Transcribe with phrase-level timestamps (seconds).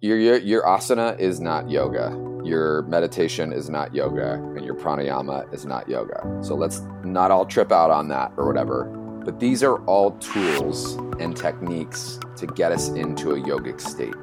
[0.00, 2.08] Your, your your asana is not yoga.
[2.42, 6.38] Your meditation is not yoga, and your pranayama is not yoga.
[6.42, 8.84] So let's not all trip out on that or whatever.
[9.26, 14.14] But these are all tools and techniques to get us into a yogic state.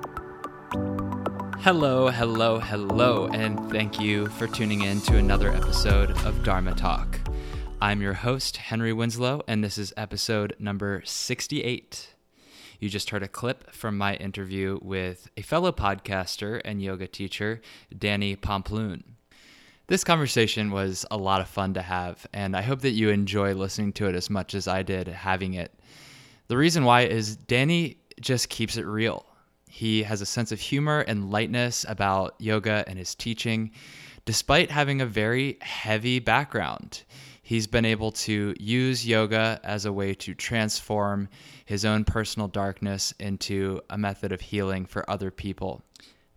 [1.59, 7.19] Hello, hello, hello, and thank you for tuning in to another episode of Dharma Talk.
[7.79, 12.15] I'm your host, Henry Winslow, and this is episode number 68.
[12.81, 17.61] You just heard a clip from my interview with a fellow podcaster and yoga teacher,
[17.95, 19.03] Danny Pamploon.
[19.85, 23.53] This conversation was a lot of fun to have, and I hope that you enjoy
[23.53, 25.71] listening to it as much as I did having it.
[26.47, 29.27] The reason why is Danny just keeps it real.
[29.69, 33.69] He has a sense of humor and lightness about yoga and his teaching,
[34.25, 37.03] despite having a very heavy background
[37.51, 41.27] he's been able to use yoga as a way to transform
[41.71, 45.81] his own personal darkness into a method of healing for other people.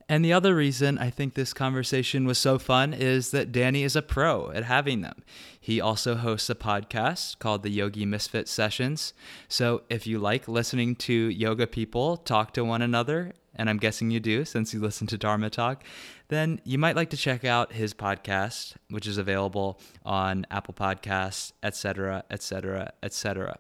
[0.09, 3.97] And the other reason I think this conversation was so fun is that Danny is
[3.97, 5.25] a pro at having them.
[5.61, 9.13] He also hosts a podcast called the Yogi Misfit Sessions.
[9.49, 14.13] So if you like listening to yoga people talk to one another, and I'm guessing
[14.13, 15.83] you do since you listen to Dharma Talk,
[16.29, 21.51] then you might like to check out his podcast, which is available on Apple Podcasts,
[21.65, 23.59] etc., etc., etc.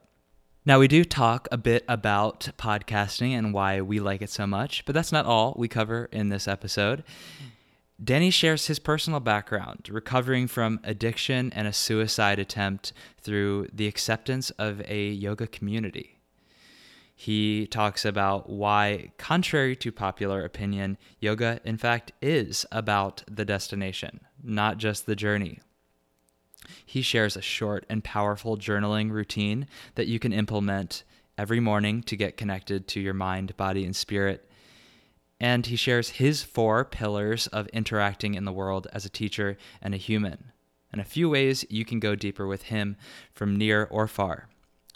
[0.66, 4.82] Now, we do talk a bit about podcasting and why we like it so much,
[4.86, 7.04] but that's not all we cover in this episode.
[8.02, 14.48] Danny shares his personal background, recovering from addiction and a suicide attempt through the acceptance
[14.52, 16.18] of a yoga community.
[17.14, 24.20] He talks about why, contrary to popular opinion, yoga, in fact, is about the destination,
[24.42, 25.60] not just the journey.
[26.84, 31.04] He shares a short and powerful journaling routine that you can implement
[31.36, 34.48] every morning to get connected to your mind, body, and spirit.
[35.40, 39.94] And he shares his four pillars of interacting in the world as a teacher and
[39.94, 40.52] a human,
[40.92, 42.96] and a few ways you can go deeper with him
[43.32, 44.48] from near or far.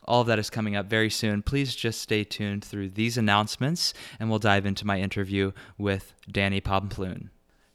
[0.05, 1.43] All of that is coming up very soon.
[1.43, 6.63] Please just stay tuned through these announcements, and we'll dive into my interview with Danny
[6.63, 7.31] Pamploon.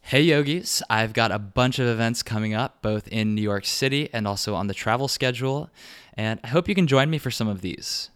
[0.06, 4.10] Hey yogis, I've got a bunch of events coming up, both in New York City
[4.12, 5.70] and also on the travel schedule,
[6.16, 8.10] and I hope you can join me for some of these.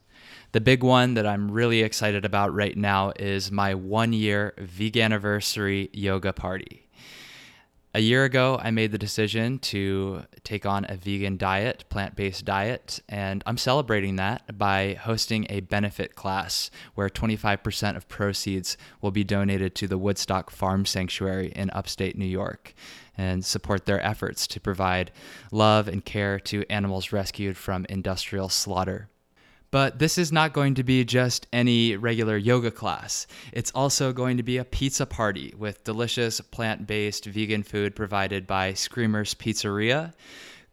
[0.52, 5.90] The big one that I'm really excited about right now is my one year Veganiversary
[5.94, 6.87] yoga party.
[7.94, 12.46] A year ago, I made the decision to take on a vegan diet, plant based
[12.46, 19.12] diet, and I'm celebrating that by hosting a benefit class where 25% of proceeds will
[19.12, 22.76] be donated to the Woodstock Farm Sanctuary in upstate New York
[23.18, 25.12] and support their efforts to provide
[25.52, 29.10] love and care to animals rescued from industrial slaughter.
[29.70, 33.28] But this is not going to be just any regular yoga class.
[33.52, 38.48] It's also going to be a pizza party with delicious plant based vegan food provided
[38.48, 40.14] by Screamers Pizzeria,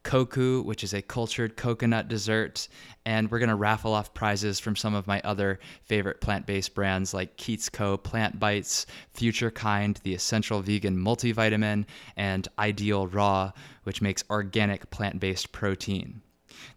[0.04, 2.68] Koku, which is a cultured coconut dessert,
[3.04, 6.74] and we're going to raffle off prizes from some of my other favorite plant based
[6.74, 13.52] brands like Keats Co., Plant Bites, Future Kind, the Essential Vegan Multivitamin, and Ideal Raw,
[13.82, 16.20] which makes organic plant based protein.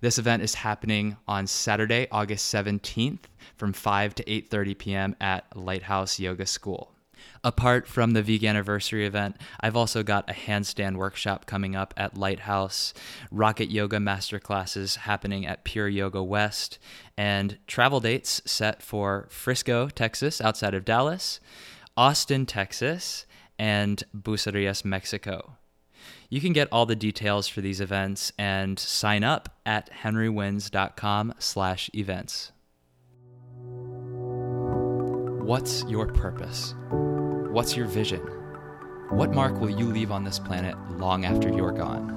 [0.01, 3.25] This event is happening on Saturday, August 17th
[3.55, 5.15] from 5 to 8:30 p.m.
[5.19, 6.93] at Lighthouse Yoga School.
[7.43, 12.17] Apart from the vegan anniversary event, I've also got a handstand workshop coming up at
[12.17, 12.93] Lighthouse,
[13.31, 16.79] Rocket Yoga masterclasses happening at Pure Yoga West,
[17.17, 21.39] and travel dates set for Frisco, Texas, outside of Dallas,
[21.95, 23.25] Austin, Texas,
[23.57, 25.56] and Bucerias, Mexico.
[26.29, 31.89] You can get all the details for these events and sign up at henrywins.com slash
[31.93, 32.51] events.
[35.45, 36.73] What's your purpose?
[36.91, 38.19] What's your vision?
[39.09, 42.13] What mark will you leave on this planet long after you're gone?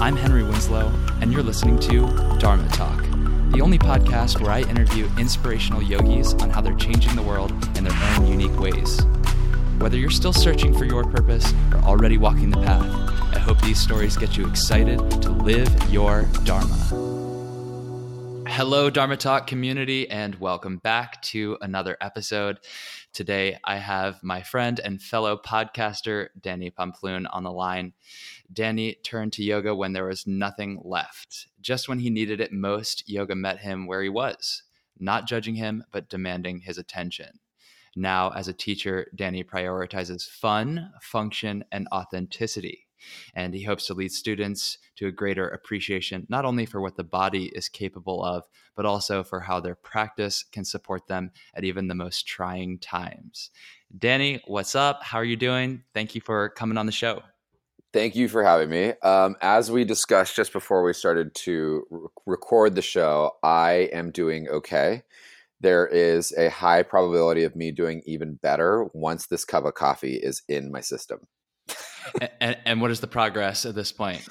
[0.00, 3.02] I'm Henry Winslow, and you're listening to Dharma Talk,
[3.52, 7.84] the only podcast where I interview inspirational yogis on how they're changing the world in
[7.84, 9.00] their own unique ways.
[9.78, 12.82] Whether you're still searching for your purpose or already walking the path,
[13.34, 16.74] I hope these stories get you excited to live your Dharma.
[18.48, 22.58] Hello, Dharma Talk community, and welcome back to another episode.
[23.12, 27.92] Today, I have my friend and fellow podcaster, Danny Pamploon, on the line.
[28.50, 31.48] Danny turned to yoga when there was nothing left.
[31.60, 34.62] Just when he needed it most, yoga met him where he was,
[34.98, 37.40] not judging him, but demanding his attention.
[37.96, 42.86] Now, as a teacher, Danny prioritizes fun, function, and authenticity.
[43.34, 47.04] And he hopes to lead students to a greater appreciation, not only for what the
[47.04, 48.44] body is capable of,
[48.74, 53.50] but also for how their practice can support them at even the most trying times.
[53.96, 55.02] Danny, what's up?
[55.02, 55.82] How are you doing?
[55.94, 57.22] Thank you for coming on the show.
[57.92, 58.92] Thank you for having me.
[59.02, 64.10] Um, as we discussed just before we started to re- record the show, I am
[64.10, 65.02] doing okay.
[65.60, 70.16] There is a high probability of me doing even better once this cup of coffee
[70.16, 71.20] is in my system.
[72.40, 74.26] and, and, what is the progress at this point?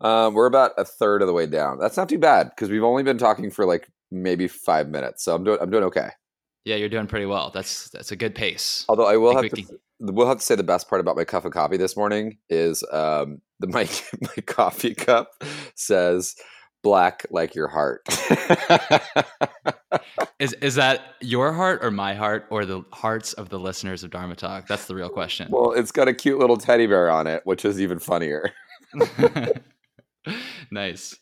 [0.00, 1.78] Um, we're about a third of the way down.
[1.78, 5.34] That's not too bad because we've only been talking for like maybe five minutes, so
[5.34, 6.10] I'm doing I'm doing okay.
[6.64, 7.50] Yeah, you're doing pretty well.
[7.52, 8.84] That's that's a good pace.
[8.88, 9.78] Although I will I have to, can...
[10.00, 12.82] we'll have to say the best part about my cup of coffee this morning is
[12.92, 13.88] um, the my
[14.20, 15.30] my coffee cup
[15.74, 16.34] says
[16.82, 18.02] black like your heart.
[20.38, 24.10] is is that your heart or my heart or the hearts of the listeners of
[24.10, 24.66] Dharma Talk?
[24.66, 25.48] That's the real question.
[25.50, 28.52] Well, it's got a cute little teddy bear on it, which is even funnier.
[30.70, 31.16] nice.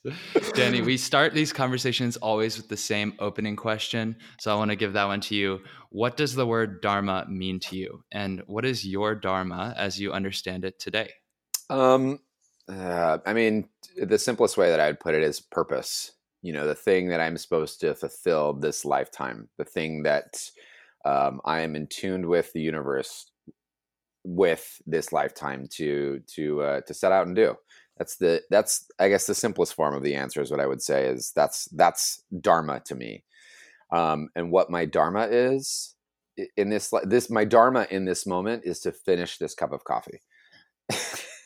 [0.54, 4.16] Danny, we start these conversations always with the same opening question.
[4.40, 5.60] So I want to give that one to you.
[5.90, 8.04] What does the word dharma mean to you?
[8.12, 11.10] And what is your dharma as you understand it today?
[11.70, 12.20] Um,
[12.68, 16.12] uh, I mean, the simplest way that I'd put it is purpose.
[16.42, 20.50] You know, the thing that I'm supposed to fulfill this lifetime, the thing that
[21.04, 23.30] um, I am in tuned with the universe
[24.24, 27.56] with this lifetime to to uh, to set out and do.
[27.96, 30.82] That's the that's I guess the simplest form of the answer is what I would
[30.82, 33.24] say is that's that's dharma to me.
[33.90, 35.94] Um, and what my dharma is
[36.56, 40.20] in this this my dharma in this moment is to finish this cup of coffee.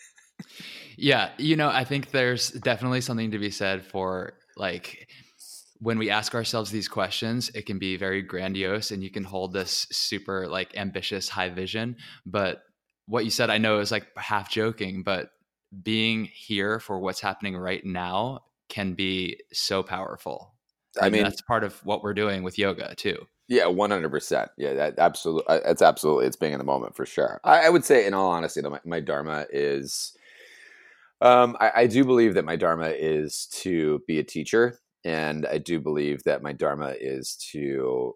[0.97, 5.09] yeah, you know, I think there's definitely something to be said for like
[5.79, 9.53] when we ask ourselves these questions, it can be very grandiose and you can hold
[9.53, 11.97] this super like ambitious high vision.
[12.25, 12.62] But
[13.06, 15.31] what you said, I know is like half joking, but
[15.83, 20.55] being here for what's happening right now can be so powerful.
[21.00, 23.27] I mean, that's part of what we're doing with yoga too.
[23.49, 24.50] Yeah, one hundred percent.
[24.56, 25.49] Yeah, that absolutely.
[25.49, 26.27] Uh, it's absolutely.
[26.27, 27.41] It's being in the moment for sure.
[27.43, 30.17] I, I would say, in all honesty, though, my, my dharma is.
[31.23, 35.59] Um, I, I do believe that my dharma is to be a teacher, and I
[35.59, 38.15] do believe that my dharma is to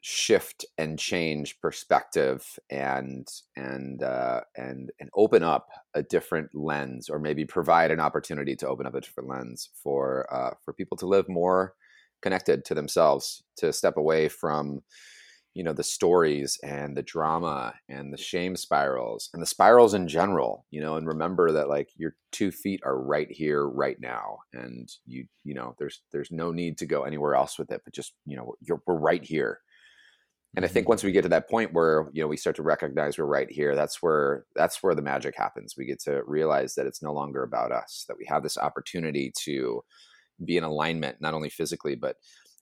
[0.00, 7.20] shift and change perspective and and uh, and and open up a different lens, or
[7.20, 11.06] maybe provide an opportunity to open up a different lens for uh, for people to
[11.06, 11.74] live more
[12.22, 14.82] connected to themselves, to step away from
[15.58, 20.06] you know the stories and the drama and the shame spirals and the spirals in
[20.06, 24.38] general you know and remember that like your two feet are right here right now
[24.52, 27.92] and you you know there's there's no need to go anywhere else with it but
[27.92, 29.58] just you know you're we're right here
[30.54, 30.92] and I think mm-hmm.
[30.92, 33.50] once we get to that point where you know we start to recognize we're right
[33.50, 35.74] here, that's where that's where the magic happens.
[35.76, 39.30] We get to realize that it's no longer about us, that we have this opportunity
[39.44, 39.82] to
[40.42, 42.16] be in alignment, not only physically but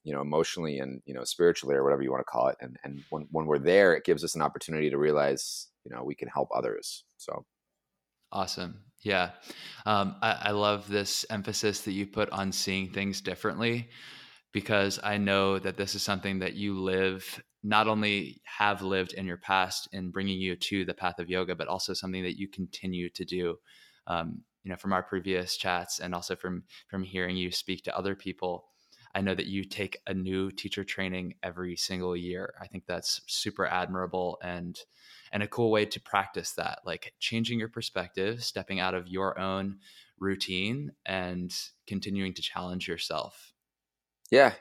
[0.07, 2.57] you know emotionally and you know spiritually or whatever you want to call it.
[2.61, 6.05] And and when when we're there, it gives us an opportunity to realize you know
[6.05, 7.03] we can help others.
[7.17, 7.45] So
[8.31, 8.83] awesome.
[9.03, 9.33] Yeah,
[9.85, 13.91] um, I, I love this emphasis that you put on seeing things differently
[14.53, 19.27] because I know that this is something that you live not only have lived in
[19.27, 22.47] your past in bringing you to the path of yoga, but also something that you
[22.47, 23.57] continue to do.
[24.07, 27.97] Um, you know, from our previous chats and also from from hearing you speak to
[27.97, 28.67] other people,
[29.17, 32.53] I know that you take a new teacher training every single year.
[32.61, 34.79] I think that's super admirable and
[35.33, 39.39] and a cool way to practice that, like changing your perspective, stepping out of your
[39.39, 39.79] own
[40.19, 41.51] routine, and
[41.87, 43.55] continuing to challenge yourself.
[44.31, 44.53] Yeah,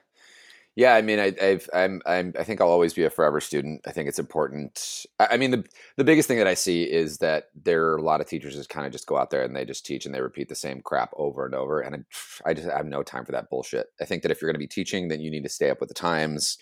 [0.75, 3.82] yeah, I mean, I, I've, I'm, I'm, I think I'll always be a forever student.
[3.88, 5.05] I think it's important.
[5.20, 5.63] I, I mean, the
[5.96, 8.67] the biggest thing that I see is that there are a lot of teachers that
[8.67, 10.82] kind of just go out there and they just teach and they repeat the same
[10.82, 11.79] crap over and over.
[11.79, 13.88] And I, I just I have no time for that bullshit.
[14.01, 15.79] I think that if you're going to be teaching, then you need to stay up
[15.79, 16.58] with the times,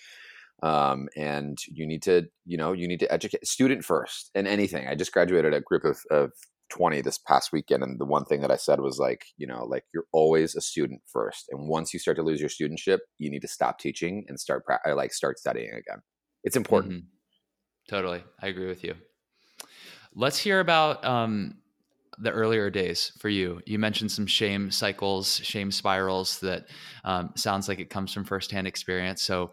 [0.61, 4.87] um, and you need to, you know, you need to educate student first in anything.
[4.87, 6.31] I just graduated a group of, of
[6.73, 9.63] 20 this past weekend and the one thing that i said was like you know
[9.65, 13.29] like you're always a student first and once you start to lose your studentship you
[13.29, 16.01] need to stop teaching and start pra- like start studying again.
[16.43, 16.93] It's important.
[16.93, 17.95] Mm-hmm.
[17.95, 18.23] totally.
[18.41, 18.95] I agree with you.
[20.15, 21.55] Let's hear about um,
[22.19, 23.61] the earlier days for you.
[23.65, 26.67] You mentioned some shame cycles shame spirals that
[27.03, 29.21] um, sounds like it comes from firsthand experience.
[29.21, 29.51] So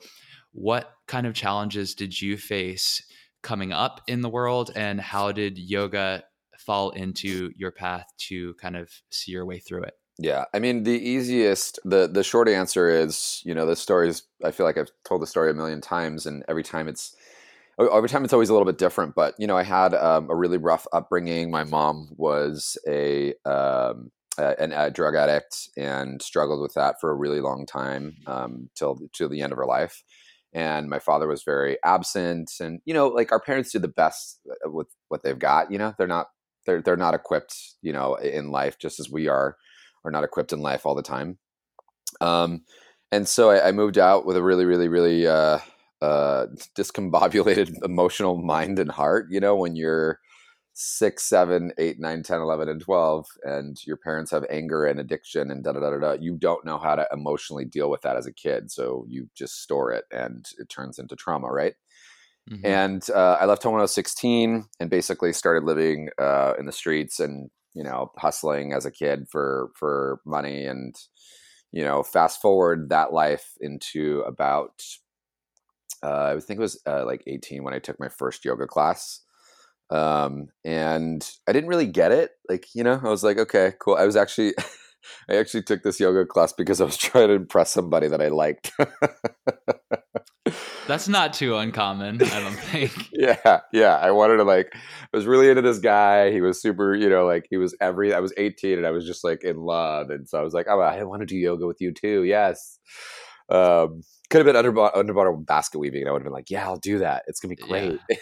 [0.52, 3.02] what kind of challenges did you face
[3.42, 6.22] coming up in the world and how did yoga
[6.60, 9.94] fall into your path to kind of see your way through it?
[10.18, 14.50] Yeah, I mean the easiest the the short answer is you know the stories I
[14.50, 17.16] feel like I've told the story a million times and every time it's
[17.80, 20.36] every time it's always a little bit different but you know i had um, a
[20.36, 26.74] really rough upbringing my mom was a um, an, a drug addict and struggled with
[26.74, 30.02] that for a really long time um, till till the end of her life
[30.52, 34.40] and my father was very absent and you know like our parents do the best
[34.50, 36.28] uh, with what they've got you know they're not
[36.70, 39.56] they're they're not equipped you know in life just as we are
[40.04, 41.38] are not equipped in life all the time
[42.20, 42.62] um
[43.12, 45.58] and so I, I moved out with a really really really uh
[46.00, 46.46] uh
[46.76, 50.18] discombobulated emotional mind and heart you know when you're
[50.72, 55.50] six, seven, eight, nine, 10, 11, and 12, and your parents have anger and addiction
[55.50, 58.26] and da da da da, you don't know how to emotionally deal with that as
[58.26, 58.70] a kid.
[58.70, 61.74] So you just store it and it turns into trauma, right?
[62.48, 62.66] Mm-hmm.
[62.66, 66.66] And uh, I left home when I was 16 and basically started living uh, in
[66.66, 70.66] the streets and, you know, hustling as a kid for, for money.
[70.66, 70.94] And,
[71.72, 74.82] you know, fast forward that life into about,
[76.02, 79.20] uh, I think it was uh, like 18 when I took my first yoga class
[79.90, 82.30] um, and I didn't really get it.
[82.48, 83.96] Like, you know, I was like, okay, cool.
[83.96, 84.54] I was actually,
[85.28, 88.28] I actually took this yoga class because I was trying to impress somebody that I
[88.28, 88.72] liked.
[90.86, 93.10] That's not too uncommon, I don't think.
[93.12, 93.96] yeah, yeah.
[93.96, 96.32] I wanted to like, I was really into this guy.
[96.32, 98.12] He was super, you know, like he was every.
[98.12, 100.66] I was 18 and I was just like in love, and so I was like,
[100.68, 102.24] oh, I want to do yoga with you too.
[102.24, 102.78] Yes.
[103.50, 106.64] Um, could have been underwater, underwater basket weaving, and I would have been like, "Yeah,
[106.64, 107.24] I'll do that.
[107.26, 108.16] It's gonna be great." Yeah.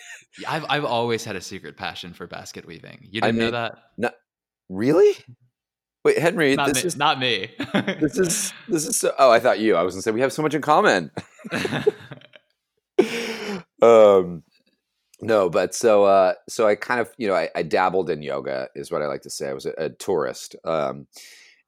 [0.49, 3.00] I've I've always had a secret passion for basket weaving.
[3.02, 3.75] You didn't I mean, know that?
[3.99, 4.14] Not
[4.70, 5.16] really.
[6.09, 7.50] Wait, Henry, not this me, is not me.
[8.00, 9.12] this is this is so.
[9.19, 9.77] Oh, I thought you.
[9.77, 11.11] I was gonna say we have so much in common.
[13.83, 14.43] um,
[15.21, 18.71] no, but so uh, so I kind of you know I, I, dabbled in yoga
[18.75, 19.50] is what I like to say.
[19.50, 20.57] I was a, a tourist.
[20.65, 21.09] Um,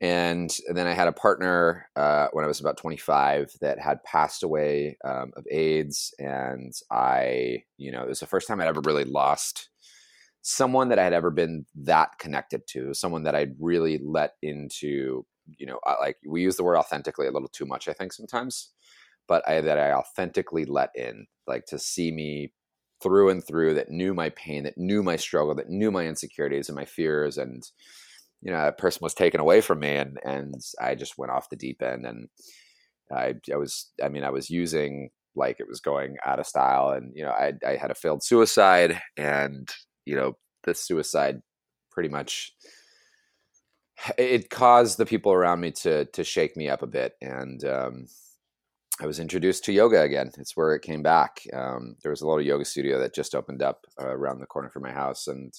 [0.00, 4.02] and, and then I had a partner uh, when I was about 25 that had
[4.02, 6.14] passed away um, of AIDS.
[6.18, 9.68] And I, you know, it was the first time I'd ever really lost
[10.42, 15.26] someone that I had ever been that connected to, someone that I'd really let into,
[15.59, 18.70] you know, like we use the word authentically a little too much, I think sometimes,
[19.28, 22.52] but I, that I authentically let in, like to see me
[23.02, 26.68] through and through, that knew my pain, that knew my struggle, that knew my insecurities
[26.68, 27.62] and my fears and,
[28.40, 31.50] you know, that person was taken away from me and, and I just went off
[31.50, 32.28] the deep end and
[33.12, 36.90] I, I was, I mean, I was using like it was going out of style
[36.90, 39.68] and, you know, I, I had a failed suicide and,
[40.04, 41.42] you know, the suicide
[41.90, 42.54] pretty much,
[44.16, 47.14] it caused the people around me to, to shake me up a bit.
[47.21, 48.07] And, um,
[49.02, 50.30] I was introduced to yoga again.
[50.37, 51.40] It's where it came back.
[51.54, 54.69] Um, there was a little yoga studio that just opened up uh, around the corner
[54.69, 55.54] from my house, and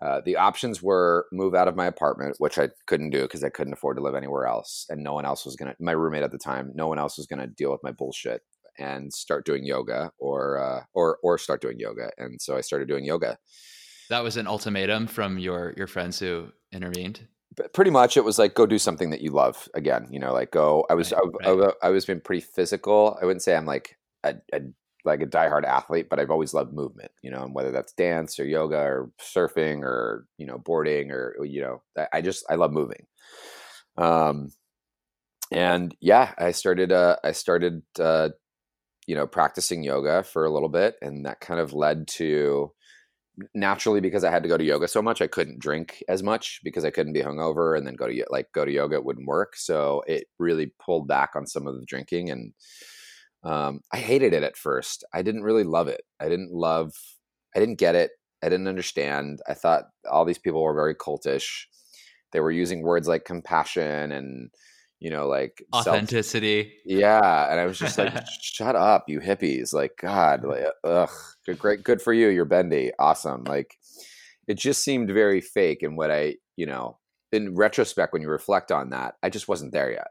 [0.00, 3.48] uh, the options were move out of my apartment, which I couldn't do because I
[3.48, 5.74] couldn't afford to live anywhere else, and no one else was gonna.
[5.80, 8.42] My roommate at the time, no one else was gonna deal with my bullshit,
[8.78, 12.10] and start doing yoga or uh, or or start doing yoga.
[12.18, 13.38] And so I started doing yoga.
[14.10, 17.26] That was an ultimatum from your your friends who intervened.
[17.54, 20.06] But pretty much, it was like go do something that you love again.
[20.10, 20.86] You know, like go.
[20.88, 21.72] I was right, I, right.
[21.82, 23.18] I, I, I was being pretty physical.
[23.20, 24.60] I wouldn't say I'm like a, a
[25.04, 28.38] like a diehard athlete, but I've always loved movement, you know, and whether that's dance
[28.38, 32.72] or yoga or surfing or, you know, boarding or, you know, I just, I love
[32.72, 33.06] moving.
[33.96, 34.50] Um,
[35.50, 38.30] and yeah, I started, uh, I started, uh,
[39.06, 42.72] you know, practicing yoga for a little bit and that kind of led to
[43.54, 46.60] naturally because I had to go to yoga so much, I couldn't drink as much
[46.62, 49.26] because I couldn't be hungover and then go to like go to yoga, it wouldn't
[49.26, 49.56] work.
[49.56, 52.52] So it really pulled back on some of the drinking and,
[53.44, 55.04] um, I hated it at first.
[55.12, 56.02] I didn't really love it.
[56.20, 56.92] I didn't love.
[57.56, 58.12] I didn't get it.
[58.42, 59.40] I didn't understand.
[59.48, 61.64] I thought all these people were very cultish.
[62.32, 64.50] They were using words like compassion and
[65.02, 66.62] you know like authenticity.
[66.62, 71.10] Self- yeah, and I was just like, "Shut up, you hippies!" Like, God, like, ugh,
[71.44, 72.28] good, great, good for you.
[72.28, 73.42] You're bendy, awesome.
[73.42, 73.76] Like,
[74.46, 75.82] it just seemed very fake.
[75.82, 77.00] And what I, you know,
[77.32, 80.06] in retrospect, when you reflect on that, I just wasn't there yet.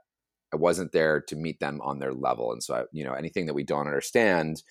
[0.53, 2.51] I wasn't there to meet them on their level.
[2.51, 4.61] And so, I, you know, anything that we don't understand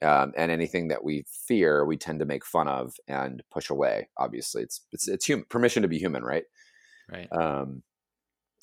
[0.00, 4.08] um, and anything that we fear, we tend to make fun of and push away.
[4.16, 6.44] Obviously, it's it's it's human permission to be human, right?
[7.12, 7.28] Right.
[7.30, 7.82] Um,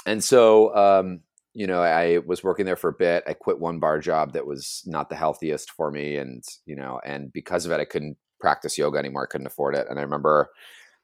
[0.06, 1.22] and so, um,
[1.53, 3.24] you know, I was working there for a bit.
[3.27, 7.00] I quit one bar job that was not the healthiest for me, and you know,
[7.06, 9.24] and because of it, I couldn't practice yoga anymore.
[9.24, 9.88] I couldn't afford it.
[9.89, 10.50] And I remember,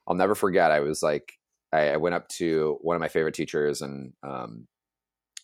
[0.06, 0.70] I'll never forget.
[0.70, 1.34] I was like,
[1.72, 4.66] I, I went up to one of my favorite teachers, and um,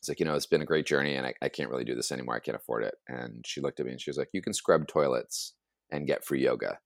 [0.03, 1.95] it's like, you know, it's been a great journey and I, I can't really do
[1.95, 2.35] this anymore.
[2.35, 2.97] I can't afford it.
[3.07, 5.55] And she looked at me and she was like, you can scrub toilets
[5.93, 6.81] and get free yoga.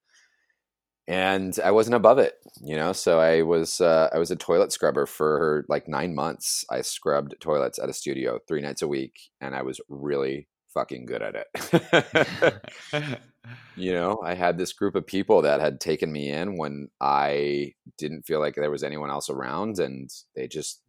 [1.08, 2.92] And I wasn't above it, you know.
[2.92, 6.64] So I was uh, I was a toilet scrubber for like nine months.
[6.68, 11.06] I scrubbed toilets at a studio three nights a week, and I was really fucking
[11.06, 13.20] good at it.
[13.76, 17.74] you know, I had this group of people that had taken me in when I
[17.96, 20.82] didn't feel like there was anyone else around, and they just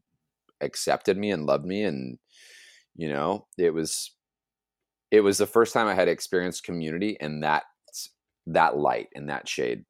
[0.62, 2.18] accepted me and loved me, and
[2.96, 4.12] you know, it was
[5.12, 7.64] it was the first time I had experienced community in that
[8.48, 9.86] that light in that shade,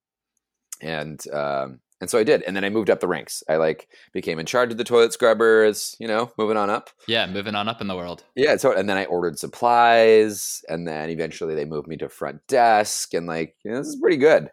[0.82, 3.44] and um, and so I did, and then I moved up the ranks.
[3.50, 6.92] I like became in charge of the toilet scrubbers, you know, moving on up.
[7.08, 8.24] Yeah, moving on up in the world.
[8.36, 12.46] Yeah, so and then I ordered supplies, and then eventually they moved me to front
[12.48, 14.52] desk, and like you know, this is pretty good.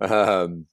[0.00, 0.66] Um,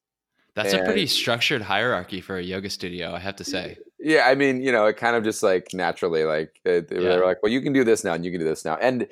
[0.55, 3.77] That's and, a pretty structured hierarchy for a yoga studio, I have to say.
[3.99, 7.17] Yeah, I mean, you know, it kind of just like naturally, like they, they yeah.
[7.17, 9.07] were like, "Well, you can do this now, and you can do this now," and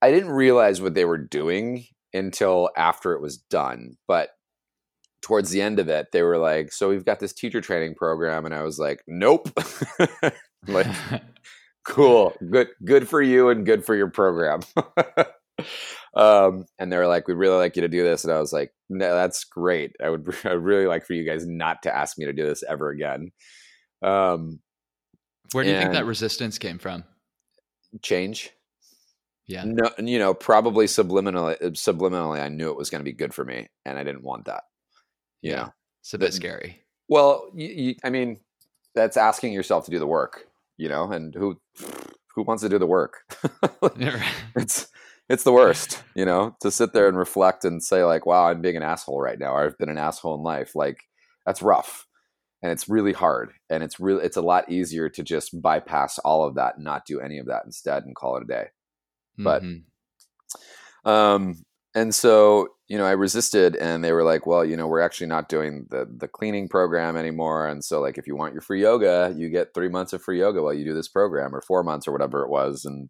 [0.00, 4.33] I didn't realize what they were doing until after it was done, but
[5.24, 8.44] towards the end of it, they were like, "So we've got this teacher training program,"
[8.44, 9.48] and I was like, "Nope."
[10.68, 10.86] like,
[11.84, 14.60] cool, good, good for you, and good for your program.
[16.14, 18.52] um, and they were like, "We'd really like you to do this," and I was
[18.52, 19.96] like, "No, that's great.
[20.02, 22.44] I would, I would really like for you guys not to ask me to do
[22.44, 23.32] this ever again."
[24.02, 24.60] Um,
[25.52, 27.04] Where do you think that resistance came from?
[28.02, 28.50] Change.
[29.46, 29.64] Yeah.
[29.66, 33.44] No, you know, probably subliminally, subliminally, I knew it was going to be good for
[33.44, 34.64] me, and I didn't want that.
[35.44, 35.68] Yeah,
[36.00, 36.80] it's a bit scary.
[37.08, 38.40] Well, you, you, I mean,
[38.94, 40.46] that's asking yourself to do the work,
[40.78, 41.60] you know, and who
[42.34, 43.18] who wants to do the work?
[44.56, 44.88] it's
[45.28, 48.62] it's the worst, you know, to sit there and reflect and say like, "Wow, I'm
[48.62, 50.98] being an asshole right now," "I've been an asshole in life." Like
[51.44, 52.06] that's rough,
[52.62, 56.44] and it's really hard, and it's really it's a lot easier to just bypass all
[56.46, 58.66] of that and not do any of that instead and call it a day.
[59.36, 61.10] But, mm-hmm.
[61.10, 65.00] um, and so you know i resisted and they were like well you know we're
[65.00, 68.60] actually not doing the the cleaning program anymore and so like if you want your
[68.60, 71.62] free yoga you get three months of free yoga while you do this program or
[71.62, 73.08] four months or whatever it was and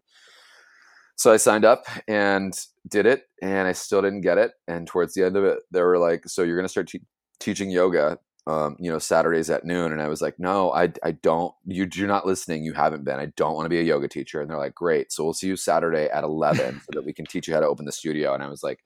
[1.17, 2.53] so i signed up and
[2.89, 5.81] did it and i still didn't get it and towards the end of it they
[5.81, 7.01] were like so you're going to start te-
[7.39, 8.17] teaching yoga
[8.47, 11.87] um, you know saturdays at noon and i was like no i, I don't you,
[11.91, 14.47] you're not listening you haven't been i don't want to be a yoga teacher and
[14.49, 17.47] they're like great so we'll see you saturday at 11 so that we can teach
[17.47, 18.81] you how to open the studio and i was like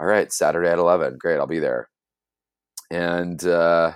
[0.00, 1.16] all right, Saturday at 11.
[1.18, 1.88] Great, I'll be there.
[2.90, 3.92] And uh,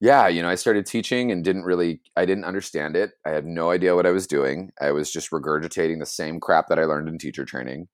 [0.00, 3.12] yeah, you know, I started teaching and didn't really, I didn't understand it.
[3.26, 4.70] I had no idea what I was doing.
[4.80, 7.88] I was just regurgitating the same crap that I learned in teacher training.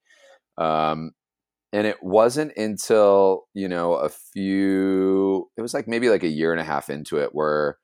[0.57, 1.13] Um,
[1.73, 6.53] and it wasn't until, you know, a few, it was like maybe like a year
[6.53, 7.79] and a half into it where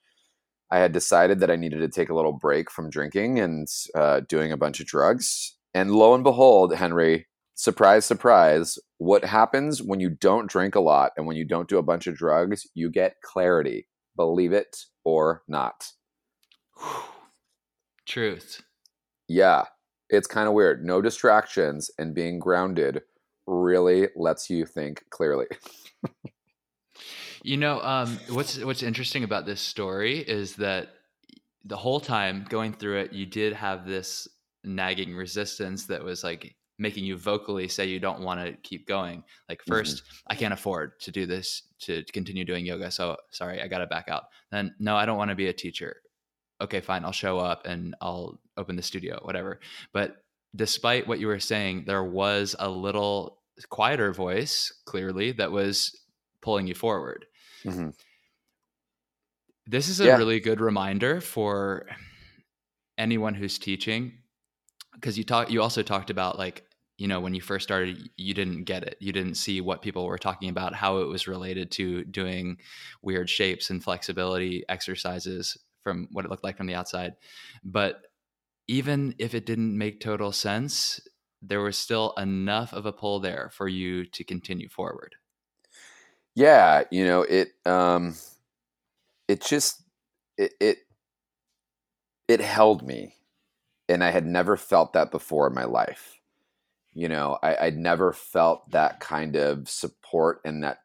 [0.71, 4.21] I had decided that I needed to take a little break from drinking and uh,
[4.29, 5.57] doing a bunch of drugs.
[5.75, 7.27] And lo and behold, Henry,
[7.63, 11.79] surprise, surprise, what happens when you don't drink a lot and when you don't do
[11.79, 13.87] a bunch of drugs, you get clarity.
[14.17, 15.93] Believe it or not.
[18.05, 18.63] Truth.
[19.29, 19.67] Yeah.
[20.11, 20.85] It's kind of weird.
[20.85, 23.03] No distractions and being grounded
[23.47, 25.47] really lets you think clearly.
[27.45, 30.89] you know, um, what's what's interesting about this story is that
[31.65, 34.27] the whole time going through it, you did have this
[34.65, 39.23] nagging resistance that was like making you vocally say you don't want to keep going.
[39.49, 40.27] Like 1st mm-hmm.
[40.29, 42.91] I can't afford to do this to continue doing yoga.
[42.91, 44.25] So sorry, I got to back out.
[44.51, 45.97] Then no, I don't want to be a teacher.
[46.61, 47.05] Okay, fine.
[47.05, 49.61] I'll show up and I'll open the studio, whatever.
[49.93, 50.17] But
[50.55, 55.99] despite what you were saying, there was a little quieter voice clearly that was
[56.41, 57.27] pulling you forward.
[57.65, 57.91] Mm-hmm.
[59.67, 60.17] This is a yeah.
[60.17, 61.87] really good reminder for
[62.99, 64.19] anyone who's teaching
[64.95, 66.65] because you talk you also talked about like
[66.99, 68.97] you know when you first started you didn't get it.
[69.01, 72.59] You didn't see what people were talking about how it was related to doing
[73.03, 77.15] weird shapes and flexibility exercises from what it looked like from the outside.
[77.65, 78.03] But
[78.69, 81.01] even if it didn't make total sense
[81.45, 85.17] there was still enough of a pull there for you to continue forward.
[86.35, 88.15] Yeah you know it um
[89.29, 89.83] it just
[90.39, 90.79] it it,
[92.29, 93.17] it held me
[93.93, 96.19] and I had never felt that before in my life.
[96.95, 100.79] You know, I, would never felt that kind of support and that.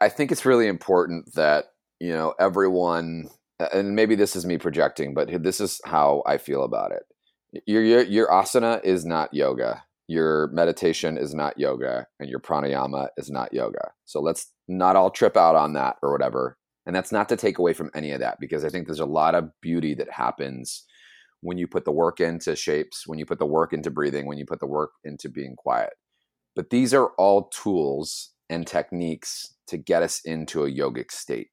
[0.00, 1.66] I think it's really important that
[2.00, 3.30] you know everyone,
[3.72, 7.62] and maybe this is me projecting, but this is how I feel about it.
[7.66, 9.82] Your your, your asana is not yoga.
[10.06, 13.92] Your meditation is not yoga, and your pranayama is not yoga.
[14.04, 16.58] So let's not all trip out on that or whatever.
[16.86, 19.06] And that's not to take away from any of that because I think there's a
[19.06, 20.84] lot of beauty that happens
[21.40, 24.38] when you put the work into shapes, when you put the work into breathing, when
[24.38, 25.94] you put the work into being quiet.
[26.54, 31.48] But these are all tools and techniques to get us into a yogic state.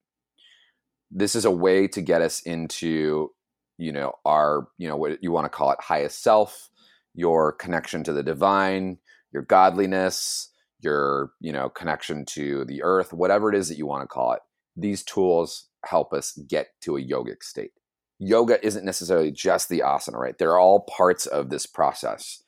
[1.10, 3.32] This is a way to get us into,
[3.78, 6.70] you know, our, you know, what you want to call it highest self,
[7.14, 8.98] your connection to the divine,
[9.32, 14.04] your godliness, your you know connection to the earth, whatever it is that you want
[14.04, 14.42] to call it.
[14.76, 17.72] These tools help us get to a yogic state.
[18.20, 20.38] Yoga isn't necessarily just the asana, right?
[20.38, 22.44] They're all parts of this process.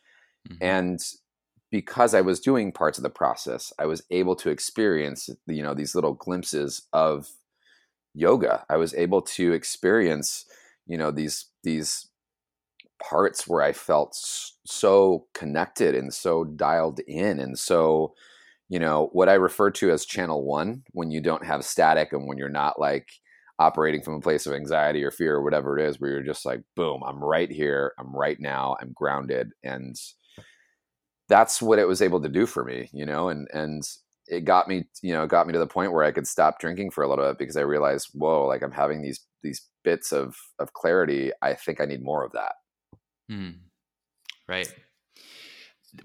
[0.48, 0.58] Mm-hmm.
[0.62, 1.00] And
[1.72, 5.74] because I was doing parts of the process, I was able to experience, you know,
[5.74, 7.28] these little glimpses of
[8.14, 8.66] yoga.
[8.70, 10.46] I was able to experience,
[10.88, 12.08] you know, these these
[13.02, 14.16] parts where I felt
[14.66, 18.14] so connected and so dialed in and so,
[18.68, 22.28] you know, what I refer to as channel one when you don't have static and
[22.28, 23.10] when you're not like
[23.60, 26.46] operating from a place of anxiety or fear or whatever it is, where you're just
[26.46, 29.52] like, boom, I'm right here, I'm right now, I'm grounded.
[29.64, 29.96] And
[31.28, 33.84] that's what it was able to do for me, you know, and, and,
[34.30, 36.92] it got me, you know, got me to the point where I could stop drinking
[36.92, 40.36] for a little bit because I realized, whoa, like I'm having these these bits of
[40.60, 41.32] of clarity.
[41.42, 42.54] I think I need more of that.
[43.28, 43.50] Hmm.
[44.48, 44.72] Right.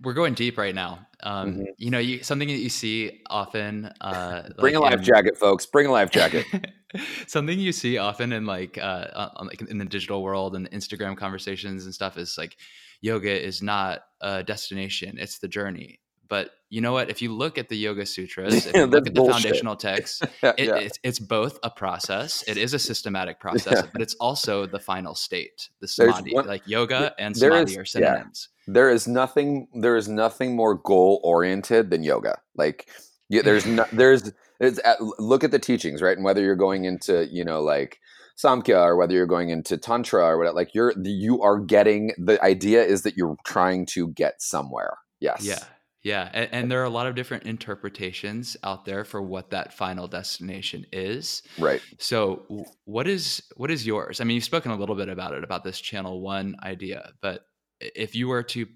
[0.02, 1.06] We're going deep right now.
[1.22, 1.62] Um, mm-hmm.
[1.78, 3.92] You know, you, something that you see often.
[4.00, 5.66] Uh, Bring like a life in, jacket, folks.
[5.66, 6.46] Bring a life jacket.
[7.26, 11.16] something you see often in like, uh, on, like in the digital world and Instagram
[11.16, 12.56] conversations and stuff is like,
[13.00, 16.00] yoga is not a destination; it's the journey.
[16.28, 17.10] But you know what?
[17.10, 19.42] If you look at the Yoga Sutras, if you look at the bullshit.
[19.42, 20.76] foundational texts, yeah, it, yeah.
[20.76, 22.42] It's, it's, both a process.
[22.48, 23.90] It is a systematic process, yeah.
[23.92, 26.34] but it's also the final state, the samadhi.
[26.34, 28.48] One, like yoga and samadhi is, are synonyms.
[28.66, 29.68] There is nothing.
[29.74, 32.38] There is nothing more goal oriented than yoga.
[32.56, 32.88] Like
[33.30, 36.16] there's no, there's it's at, look at the teachings, right?
[36.16, 38.00] And whether you're going into you know like
[38.36, 42.42] samkhya or whether you're going into tantra or whatever, like you're you are getting the
[42.42, 44.98] idea is that you're trying to get somewhere.
[45.20, 45.44] Yes.
[45.44, 45.58] Yeah.
[46.04, 49.72] Yeah, and, and, there are a lot of different interpretations out there for what that
[49.72, 51.42] final destination is.
[51.58, 51.80] Right.
[51.98, 54.20] So, what is what is yours?
[54.20, 57.46] I mean, you've spoken a little bit about it about this channel one idea, but
[57.80, 58.66] if you were to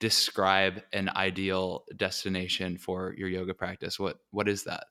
[0.00, 4.84] describe an ideal destination for your yoga practice, what what is that?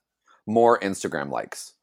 [0.47, 1.73] More Instagram likes.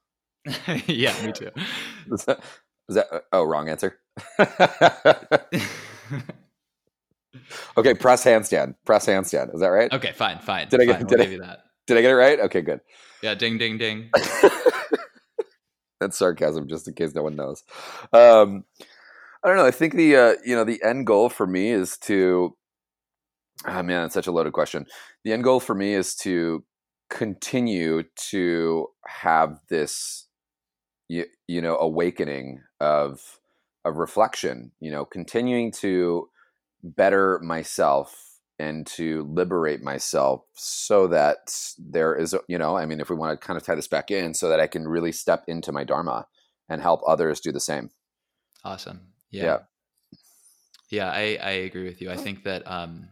[0.87, 1.51] yeah, me too.
[2.13, 2.41] is that,
[2.89, 3.99] is that oh wrong answer?
[7.77, 8.75] okay, press handstand.
[8.85, 9.55] Press handstand.
[9.55, 9.93] Is that right?
[9.93, 10.69] Okay, fine, fine.
[10.69, 11.59] Did I get, did, we'll I, that.
[11.87, 12.41] did I get it right?
[12.41, 12.81] Okay, good.
[13.23, 14.11] Yeah, ding, ding, ding.
[16.01, 17.65] That's sarcasm, just in case no one knows.
[18.13, 18.65] Um,
[19.43, 19.67] I don't know.
[19.67, 22.57] I think the uh, you know the end goal for me is to.
[23.67, 24.87] Oh man, it's such a loaded question.
[25.25, 26.65] The end goal for me is to
[27.11, 30.27] continue to have this,
[31.09, 33.41] you, you know, awakening of
[33.85, 34.73] of reflection.
[34.81, 36.29] You know, continuing to
[36.83, 43.11] better myself and to liberate myself so that there is you know i mean if
[43.11, 45.45] we want to kind of tie this back in so that i can really step
[45.47, 46.27] into my dharma
[46.69, 47.91] and help others do the same
[48.65, 49.45] awesome yeah.
[49.45, 49.59] Yeah,
[50.91, 52.11] yeah i i agree with you.
[52.11, 53.09] I think that um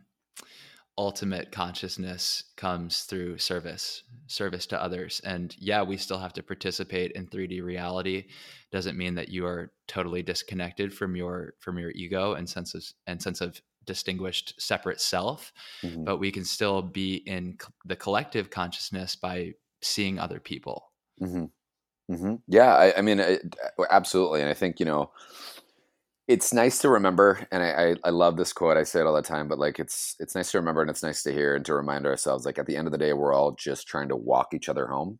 [0.98, 5.20] ultimate consciousness comes through service service to others.
[5.24, 8.26] And yeah we still have to participate in 3d reality.
[8.72, 12.84] Doesn't mean that you are totally disconnected from your from your ego and sense of
[13.06, 15.52] and sense of distinguished separate self
[15.82, 16.02] mm-hmm.
[16.02, 20.90] but we can still be in the collective consciousness by seeing other people.
[21.22, 21.44] Mm-hmm.
[22.12, 22.34] Mm-hmm.
[22.48, 23.54] yeah I, I mean it,
[23.90, 24.40] absolutely.
[24.40, 25.10] And i think you know
[26.28, 29.14] it's nice to remember and I, I, I love this quote i say it all
[29.14, 31.64] the time but like it's it's nice to remember and it's nice to hear and
[31.66, 34.16] to remind ourselves like at the end of the day we're all just trying to
[34.16, 35.18] walk each other home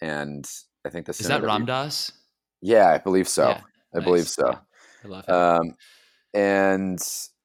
[0.00, 0.48] and
[0.86, 2.12] i think this is that Ram Dass
[2.60, 3.60] yeah i believe so yeah,
[3.94, 4.04] i nice.
[4.04, 4.50] believe so.
[4.50, 4.58] yeah,
[5.04, 5.74] i love it um,
[6.34, 7.00] and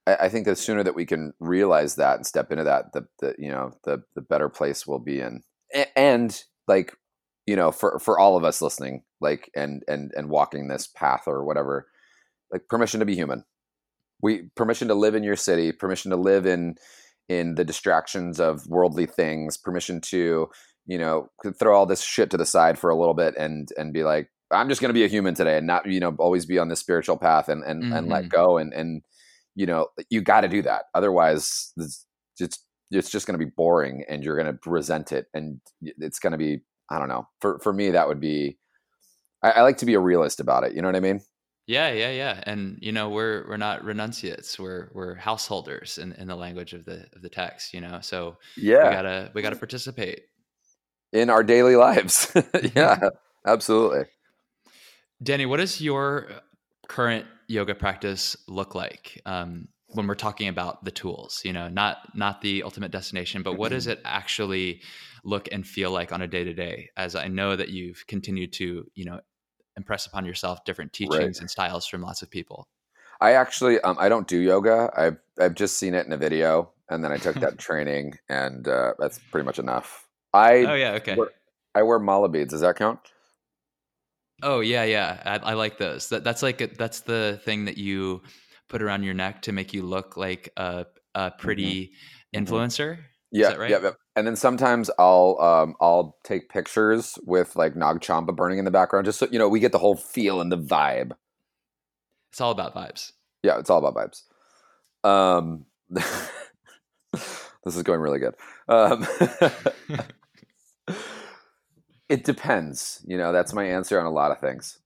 [0.08, 3.08] I, I, think the sooner that we can realize that and step into that the,
[3.20, 5.42] the you know the the better place we'll be in.
[5.74, 6.96] And, and like
[7.48, 11.24] you know for for all of us listening like and and and walking this path
[11.28, 11.88] or whatever
[12.52, 13.44] like permission to be human
[14.22, 16.76] we permission to live in your city permission to live in
[17.28, 20.48] in the distractions of worldly things permission to
[20.86, 21.30] you know
[21.60, 24.30] throw all this shit to the side for a little bit and and be like
[24.52, 26.70] i'm just going to be a human today and not you know always be on
[26.70, 27.94] this spiritual path and and, mm-hmm.
[27.94, 28.30] and let mm-hmm.
[28.30, 29.02] go and and
[29.56, 32.06] you know you got to do that otherwise it's
[32.40, 36.20] it's, it's just going to be boring and you're going to resent it and it's
[36.20, 38.58] going to be i don't know for for me that would be
[39.42, 41.22] I, I like to be a realist about it you know what i mean
[41.68, 42.44] yeah, yeah, yeah.
[42.44, 44.60] And you know, we're we're not renunciates.
[44.60, 48.00] We're we're householders in, in the language of the of the text, you know.
[48.02, 48.90] So yeah.
[48.90, 50.22] we gotta we gotta participate.
[51.12, 52.32] In our daily lives.
[52.76, 53.10] yeah,
[53.48, 54.06] absolutely.
[55.24, 56.30] Danny, what does your
[56.88, 59.22] current yoga practice look like?
[59.26, 63.58] Um, when we're talking about the tools, you know, not not the ultimate destination, but
[63.58, 63.94] what does mm-hmm.
[63.94, 64.82] it actually
[65.24, 66.90] look and feel like on a day to day?
[66.96, 69.22] As I know that you've continued to, you know,
[69.78, 71.40] impress upon yourself different teachings right.
[71.40, 72.68] and styles from lots of people?
[73.22, 74.92] I actually um, I don't do yoga.
[74.96, 78.68] I've I've just seen it in a video and then I took that training, and
[78.68, 80.08] uh, that's pretty much enough.
[80.34, 81.16] I oh yeah, okay.
[81.16, 81.30] wear,
[81.74, 82.52] I wear mala beads.
[82.52, 83.00] Does that count?
[84.44, 85.22] Oh yeah, yeah.
[85.26, 86.10] I, I like those.
[86.10, 88.22] That, that's like a, that's the thing that you
[88.68, 91.94] put around your neck to make you look like a a pretty
[92.36, 92.46] Mhm.
[92.46, 93.00] influencer.
[93.32, 93.70] Yeah, right?
[93.70, 93.92] yeah, yeah.
[94.16, 98.72] And then sometimes I'll um, I'll take pictures with like Nag Champa burning in the
[98.72, 101.12] background, just so you know we get the whole feel and the vibe.
[102.32, 103.12] It's all about vibes.
[103.44, 104.24] Yeah, it's all about vibes.
[105.10, 108.36] Um, this is going really good.
[108.68, 109.08] Um,
[112.10, 113.04] it depends.
[113.06, 114.80] You know, that's my answer on a lot of things.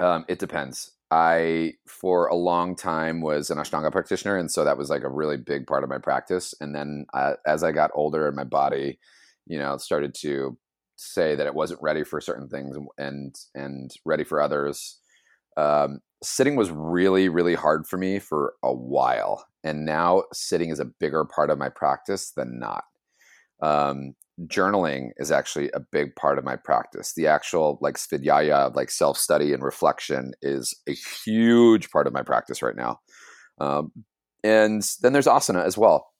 [0.00, 0.92] Um, it depends.
[1.10, 5.10] I, for a long time, was an Ashtanga practitioner, and so that was like a
[5.10, 6.54] really big part of my practice.
[6.60, 8.98] And then uh, as I got older and my body,
[9.46, 10.58] you know, started to
[10.96, 14.98] say that it wasn't ready for certain things and and ready for others.
[15.56, 20.80] Um, sitting was really really hard for me for a while, and now sitting is
[20.80, 22.84] a bigger part of my practice than not.
[23.62, 24.14] Um,
[24.46, 27.12] journaling is actually a big part of my practice.
[27.14, 32.22] The actual like svadhyaya, like self study and reflection, is a huge part of my
[32.22, 33.00] practice right now.
[33.60, 33.92] Um,
[34.44, 36.12] and then there's asana as well.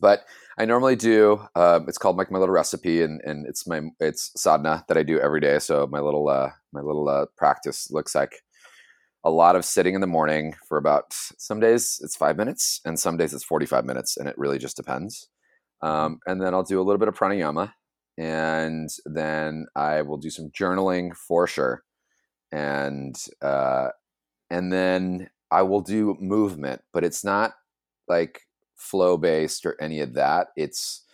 [0.00, 0.24] But
[0.58, 1.40] I normally do.
[1.54, 5.02] Uh, it's called like my little recipe, and and it's my it's sadhana that I
[5.02, 5.58] do every day.
[5.58, 8.42] So my little uh, my little uh, practice looks like
[9.24, 12.98] a lot of sitting in the morning for about some days it's five minutes, and
[12.98, 15.28] some days it's forty five minutes, and it really just depends.
[15.82, 17.72] Um, and then I'll do a little bit of pranayama,
[18.18, 21.84] and then I will do some journaling for sure,
[22.52, 23.88] and uh,
[24.50, 27.52] and then I will do movement, but it's not
[28.08, 28.42] like
[28.76, 30.48] flow based or any of that.
[30.56, 31.04] It's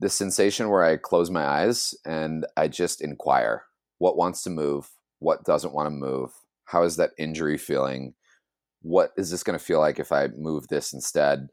[0.00, 3.64] the sensation where I close my eyes and I just inquire
[3.98, 6.32] what wants to move, what doesn't want to move,
[6.64, 8.14] how is that injury feeling,
[8.80, 11.50] what is this going to feel like if I move this instead.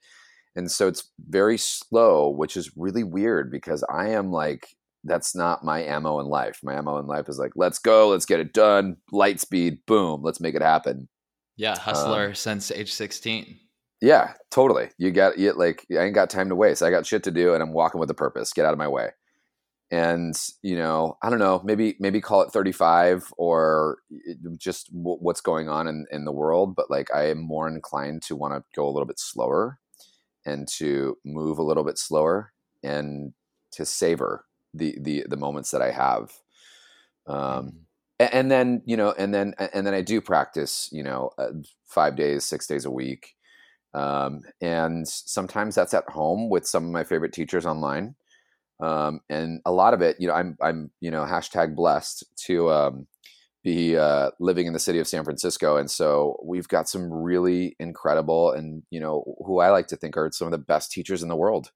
[0.58, 4.68] And so it's very slow, which is really weird because I am like,
[5.04, 6.60] that's not my ammo in life.
[6.64, 10.24] My ammo in life is like, let's go, let's get it done, light speed, boom,
[10.24, 11.08] let's make it happen.
[11.58, 13.60] Yeah, um hustler since age sixteen.
[14.02, 14.90] Yeah, totally.
[14.98, 16.82] You got you like I ain't got time to waste.
[16.82, 18.52] I got shit to do and I'm walking with a purpose.
[18.52, 19.12] Get out of my way.
[19.90, 25.20] And, you know, I don't know, maybe maybe call it 35 or eh, just w-
[25.20, 28.56] what's going on in in the world, but like I am more inclined to want
[28.56, 29.80] to go a little bit slower
[30.48, 33.34] and to move a little bit slower and
[33.74, 36.34] to savor the the the moments that I have.
[37.28, 37.82] Um
[38.20, 41.52] a- and then you know and then and then i do practice you know uh,
[41.86, 43.36] five days six days a week.
[43.94, 48.16] Um, and sometimes that's at home with some of my favorite teachers online.
[48.80, 52.70] Um, and a lot of it you know i'm i'm you know hashtag blessed to
[52.72, 53.08] um,
[53.64, 57.76] be uh, living in the city of san francisco and so we've got some really
[57.80, 61.22] incredible and you know who i like to think are some of the best teachers
[61.24, 61.72] in the world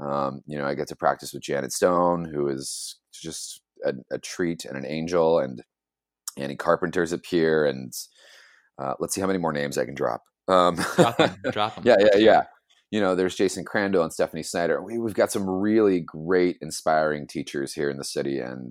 [0.00, 4.18] um, you know i get to practice with janet stone who is just a, a
[4.18, 5.62] treat and an angel and
[6.38, 7.92] Annie Carpenter's up here and
[8.78, 10.22] uh, let's see how many more names I can drop.
[10.48, 11.84] Um, Drop 'em, drop 'em.
[11.86, 12.42] yeah, yeah, yeah.
[12.90, 14.82] You know, there's Jason Crandell and Stephanie Snyder.
[14.82, 18.70] We, we've got some really great, inspiring teachers here in the city, and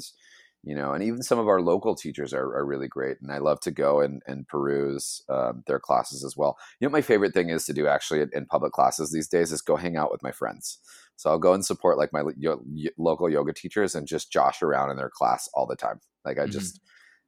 [0.64, 3.18] you know, and even some of our local teachers are, are really great.
[3.22, 6.58] And I love to go and, and peruse um, their classes as well.
[6.80, 9.52] You know, my favorite thing is to do actually in, in public classes these days
[9.52, 10.78] is go hang out with my friends.
[11.16, 12.64] So I'll go and support like my yo-
[12.98, 16.00] local yoga teachers and just josh around in their class all the time.
[16.26, 16.52] Like I Mhm.
[16.52, 16.80] just,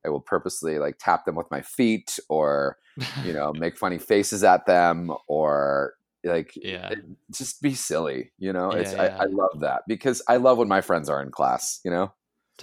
[0.05, 2.77] I will purposely like tap them with my feet or
[3.21, 5.93] you know make funny faces at them or
[6.23, 6.89] like Yeah.
[6.89, 6.99] it-
[7.31, 9.05] just be silly you know it's Yeah, I.
[9.19, 12.13] I love that because i love when my friends are in class you know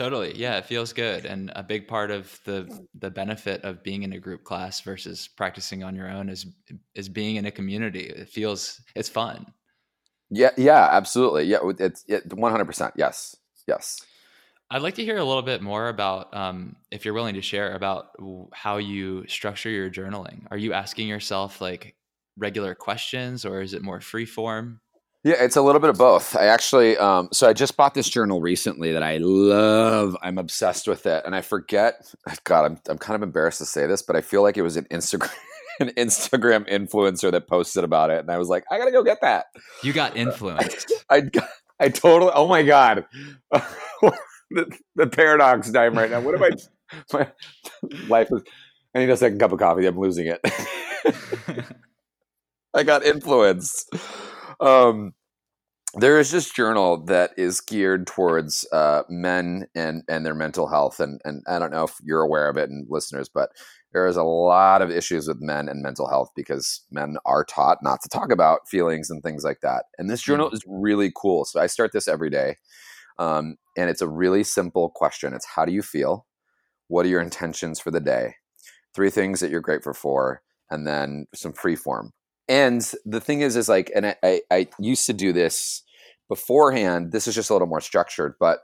[0.01, 0.35] Totally.
[0.35, 1.27] Yeah, it feels good.
[1.27, 5.29] And a big part of the the benefit of being in a group class versus
[5.29, 6.47] practicing on your own is
[6.95, 8.05] is being in a community.
[8.07, 9.53] It feels it's fun.
[10.31, 13.37] yeah yeah absolutely yeah it's it, 100% yes
[13.67, 14.01] yes
[14.71, 17.75] I'd like to hear a little bit more about, um, if you're willing to share,
[17.75, 18.11] about
[18.53, 20.47] how you structure your journaling.
[20.53, 21.97] Are you asking yourself like
[22.37, 24.81] regular questions, or is it more free form?
[25.24, 28.09] Yeah it's a little bit of both i actually um so i just bought this
[28.09, 32.12] journal recently that i love i'm obsessed with it and i forget
[32.44, 34.76] god i'm, I'm kind of embarrassed to say this but i feel like it was
[34.76, 35.33] an instagram
[35.80, 39.20] an instagram influencer that posted about it and i was like i gotta go get
[39.22, 39.46] that
[39.83, 40.92] You got influenced.
[41.11, 41.30] I,
[41.80, 42.33] I totally.
[42.35, 43.06] Oh my god,
[43.52, 46.20] the, the paradox time right now.
[46.20, 46.50] What am I?
[47.12, 47.28] My
[48.09, 48.42] life is.
[48.94, 49.87] I need a second cup of coffee.
[49.87, 50.40] I'm losing it.
[52.74, 53.94] I got influenced.
[54.61, 55.14] Um,
[55.94, 61.01] there is this journal that is geared towards uh, men and and their mental health,
[61.01, 63.51] and and I don't know if you're aware of it, and listeners, but
[63.92, 67.79] there is a lot of issues with men and mental health because men are taught
[67.83, 69.87] not to talk about feelings and things like that.
[69.99, 70.55] And this journal mm-hmm.
[70.55, 71.44] is really cool.
[71.44, 72.57] So I start this every day.
[73.18, 75.35] Um, and it's a really simple question.
[75.35, 76.27] It's how do you feel?
[76.88, 78.35] What are your intentions for the day?
[78.94, 82.12] Three things that you're grateful for, and then some free form.
[82.51, 85.85] And the thing is, is like, and I, I, I used to do this
[86.29, 87.13] beforehand.
[87.13, 88.59] This is just a little more structured, but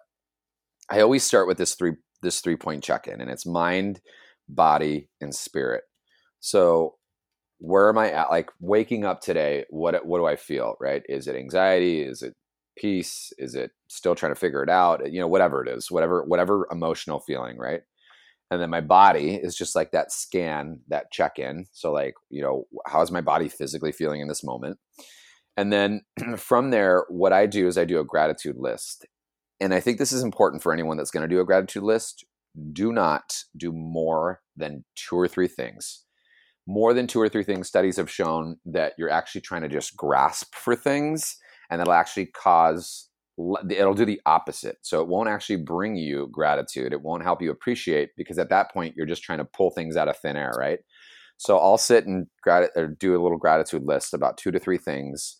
[0.90, 4.01] I always start with this three this three point check in, and it's mind,
[4.49, 5.85] body, and spirit.
[6.40, 6.96] So
[7.59, 8.29] where am I at?
[8.31, 10.75] Like waking up today, what what do I feel?
[10.81, 11.05] Right?
[11.09, 12.03] Is it anxiety?
[12.03, 12.35] Is it
[12.77, 13.33] peace?
[13.38, 15.12] Is it still trying to figure it out?
[15.12, 17.83] You know, whatever it is, whatever whatever emotional feeling, right?
[18.50, 21.66] And then my body is just like that scan, that check in.
[21.72, 24.78] So like, you know, how is my body physically feeling in this moment?
[25.56, 26.02] And then
[26.37, 29.06] from there, what I do is I do a gratitude list.
[29.61, 32.24] And I think this is important for anyone that's going to do a gratitude list
[32.72, 36.04] do not do more than two or three things.
[36.66, 39.96] More than two or three things, studies have shown that you're actually trying to just
[39.96, 41.37] grasp for things,
[41.70, 43.09] and that'll actually cause,
[43.70, 44.79] it'll do the opposite.
[44.83, 46.92] So it won't actually bring you gratitude.
[46.92, 49.96] It won't help you appreciate because at that point, you're just trying to pull things
[49.96, 50.79] out of thin air, right?
[51.37, 55.38] So I'll sit and grat- do a little gratitude list about two to three things.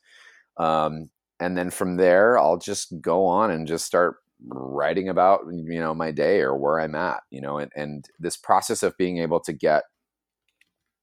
[0.59, 1.09] Um,
[1.41, 4.17] and then from there, I'll just go on and just start
[4.49, 8.37] writing about you know my day or where i'm at you know and, and this
[8.37, 9.85] process of being able to get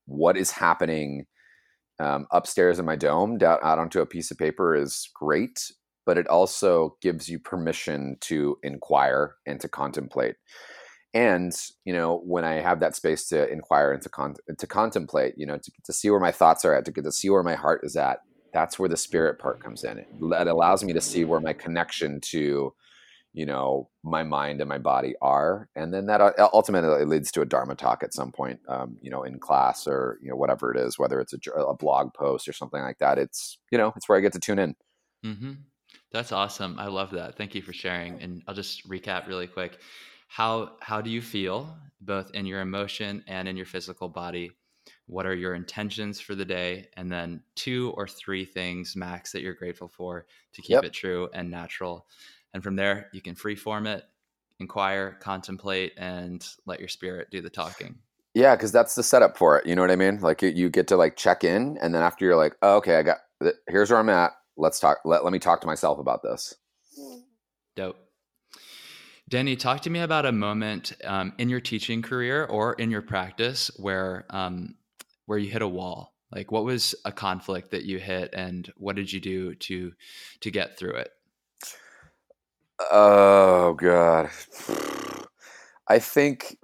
[0.06, 1.26] what is happening
[2.00, 5.60] um, upstairs in my dome out onto a piece of paper is great
[6.06, 10.36] but it also gives you permission to inquire and to contemplate.
[11.12, 15.34] And you know when i have that space to inquire and to, con- to contemplate
[15.36, 17.44] you know to, to see where my thoughts are at to get to see where
[17.44, 18.18] my heart is at
[18.54, 19.98] that's where the spirit part comes in.
[19.98, 22.72] It, it allows me to see where my connection to
[23.34, 27.40] you know my mind and my body are and then that uh, ultimately leads to
[27.40, 30.72] a dharma talk at some point um, you know in class or you know whatever
[30.72, 33.92] it is whether it's a, a, blog post or something like that it's you know
[33.96, 34.76] it's where i get to tune in.
[35.26, 35.52] Mm-hmm.
[36.14, 39.78] That's awesome i love that thank you for sharing and i'll just recap really quick
[40.28, 44.50] how how do you feel both in your emotion and in your physical body
[45.06, 49.42] what are your intentions for the day and then two or three things max that
[49.42, 50.24] you're grateful for
[50.54, 50.84] to keep yep.
[50.84, 52.06] it true and natural
[52.54, 54.04] and from there, you can freeform it,
[54.60, 57.96] inquire, contemplate, and let your spirit do the talking.
[58.32, 59.66] Yeah, because that's the setup for it.
[59.66, 60.20] You know what I mean?
[60.20, 63.02] Like you get to like check in, and then after you're like, oh, okay, I
[63.02, 63.18] got
[63.68, 64.32] here's where I'm at.
[64.56, 64.98] Let's talk.
[65.04, 66.54] Let let me talk to myself about this.
[67.76, 67.96] Dope.
[69.28, 73.02] Danny, talk to me about a moment um, in your teaching career or in your
[73.02, 74.74] practice where um,
[75.26, 76.12] where you hit a wall.
[76.30, 79.92] Like, what was a conflict that you hit, and what did you do to
[80.40, 81.10] to get through it?
[82.90, 84.30] Oh god.
[85.86, 86.58] I think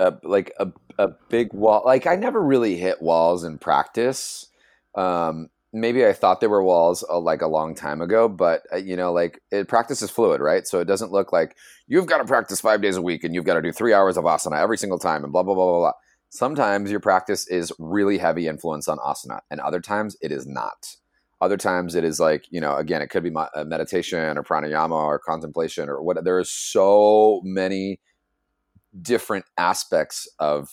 [0.00, 0.68] a, like a
[0.98, 1.82] a big wall.
[1.84, 4.48] Like I never really hit walls in practice.
[4.94, 8.76] Um, maybe I thought they were walls uh, like a long time ago, but uh,
[8.76, 10.66] you know, like it, practice is fluid, right?
[10.66, 11.56] So it doesn't look like
[11.86, 14.16] you've got to practice five days a week and you've got to do three hours
[14.16, 15.92] of asana every single time and blah blah blah blah blah.
[16.28, 20.96] Sometimes your practice is really heavy influence on asana, and other times it is not.
[21.40, 24.92] Other times it is like, you know, again, it could be uh, meditation or pranayama
[24.92, 26.22] or contemplation or what.
[26.22, 27.98] There are so many
[29.00, 30.68] different aspects of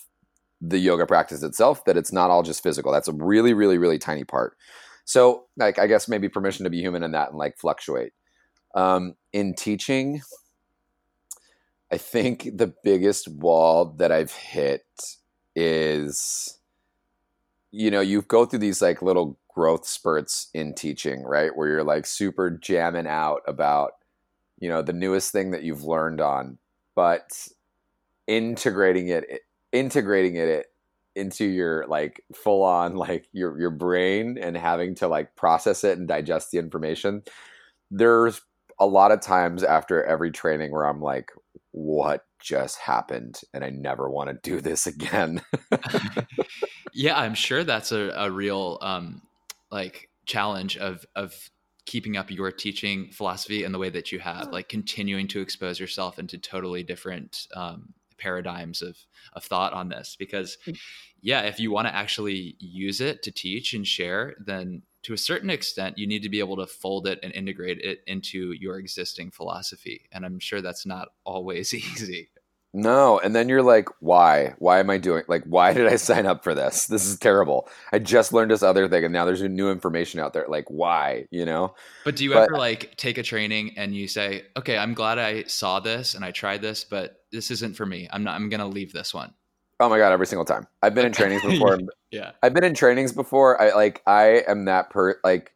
[0.61, 2.91] the yoga practice itself that it's not all just physical.
[2.91, 4.55] That's a really, really, really tiny part.
[5.09, 8.13] So, like, I guess maybe permission to be human in that and like fluctuate.
[8.75, 10.21] Um, in teaching,
[11.91, 14.85] I think the biggest wall that I've hit
[15.55, 16.59] is,
[17.71, 21.57] you know, you go through these like little growth spurts in teaching, right?
[21.57, 23.93] Where you're like super jamming out about,
[24.59, 26.59] you know, the newest thing that you've learned on,
[26.93, 27.47] but
[28.27, 29.25] integrating it,
[29.71, 30.67] integrating it
[31.15, 35.97] into your like full on like your your brain and having to like process it
[35.97, 37.23] and digest the information.
[37.91, 38.41] There's
[38.79, 41.31] a lot of times after every training where I'm like,
[41.71, 43.41] what just happened?
[43.53, 45.41] And I never want to do this again.
[46.93, 49.21] yeah, I'm sure that's a, a real um,
[49.71, 51.49] like challenge of of
[51.85, 55.79] keeping up your teaching philosophy and the way that you have like continuing to expose
[55.79, 58.97] yourself into totally different um, paradigms of
[59.33, 60.77] of thought on this because mm.
[61.21, 65.17] yeah if you want to actually use it to teach and share then to a
[65.17, 68.77] certain extent you need to be able to fold it and integrate it into your
[68.77, 72.29] existing philosophy and i'm sure that's not always easy
[72.73, 74.53] no, and then you're like, why?
[74.59, 76.85] Why am I doing like why did I sign up for this?
[76.85, 77.67] This is terrible.
[77.91, 80.45] I just learned this other thing and now there's new information out there.
[80.47, 81.73] Like why, you know?
[82.05, 85.17] But do you but, ever like take a training and you say, "Okay, I'm glad
[85.17, 88.07] I saw this and I tried this, but this isn't for me.
[88.11, 89.33] I'm not I'm going to leave this one."
[89.79, 90.67] Oh my god, every single time.
[90.83, 91.79] I've been in trainings before.
[92.11, 92.31] yeah.
[92.43, 93.59] I've been in trainings before.
[93.59, 95.53] I like I am that per like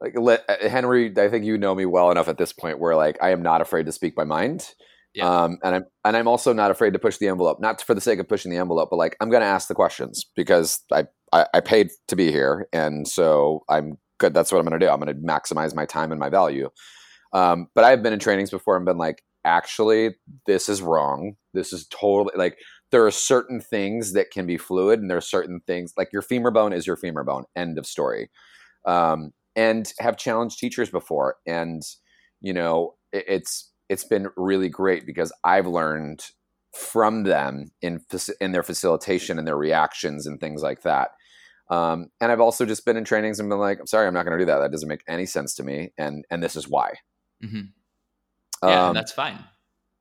[0.00, 1.12] like let, uh, Henry.
[1.16, 3.60] I think you know me well enough at this point where like I am not
[3.60, 4.74] afraid to speak my mind.
[5.14, 5.28] Yeah.
[5.28, 8.00] Um, and I'm and I'm also not afraid to push the envelope, not for the
[8.00, 11.04] sake of pushing the envelope, but like I'm going to ask the questions because I,
[11.32, 14.32] I I paid to be here, and so I'm good.
[14.34, 14.90] That's what I'm going to do.
[14.90, 16.70] I'm going to maximize my time and my value.
[17.34, 21.34] Um, but I've been in trainings before and been like, actually, this is wrong.
[21.54, 22.56] This is totally like
[22.90, 26.22] there are certain things that can be fluid, and there are certain things like your
[26.22, 27.44] femur bone is your femur bone.
[27.56, 28.30] End of story.
[28.86, 31.82] Um, and have challenged teachers before, and
[32.40, 36.24] you know it, it's it's been really great because I've learned
[36.74, 38.00] from them in
[38.40, 41.10] in their facilitation and their reactions and things like that.
[41.70, 44.24] Um, and I've also just been in trainings and been like, I'm sorry, I'm not
[44.26, 44.58] going to do that.
[44.58, 46.94] That doesn't make any sense to me, and and this is why.
[47.44, 47.60] Mm-hmm.
[48.68, 49.38] Yeah, Um, that's fine.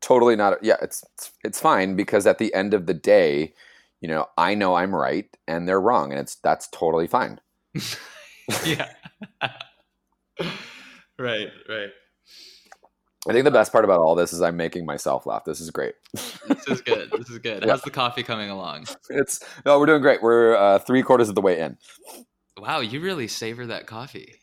[0.01, 0.63] totally not.
[0.63, 3.53] Yeah, it's it's- it's fine because at the end of the day,
[4.01, 7.39] you know, I know I'm right and they're wrong, and it's that's totally fine.
[8.65, 8.89] yeah.
[11.19, 11.89] right, right.
[13.29, 15.45] I think the best part about all this is I'm making myself laugh.
[15.45, 15.93] This is great.
[16.13, 17.11] This is good.
[17.11, 17.63] This is good.
[17.65, 17.71] Yeah.
[17.71, 18.85] How's the coffee coming along?
[19.09, 20.23] It's no, we're doing great.
[20.23, 21.77] We're uh, three quarters of the way in.
[22.57, 24.35] Wow, you really savor that coffee.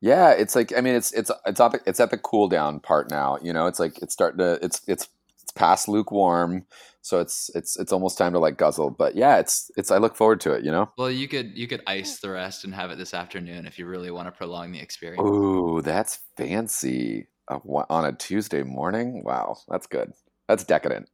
[0.00, 2.80] Yeah, it's like I mean, it's it's it's at the, it's at the cool down
[2.80, 3.38] part now.
[3.42, 5.08] You know, it's like it's starting to it's it's
[5.42, 6.66] it's past lukewarm,
[7.02, 8.90] so it's it's it's almost time to like guzzle.
[8.90, 10.64] But yeah, it's it's I look forward to it.
[10.64, 10.90] You know.
[10.98, 13.86] Well, you could you could ice the rest and have it this afternoon if you
[13.86, 15.22] really want to prolong the experience.
[15.22, 17.28] Ooh, that's fancy.
[17.62, 19.22] Wha- on a Tuesday morning?
[19.24, 20.12] Wow, that's good.
[20.48, 21.08] That's decadent.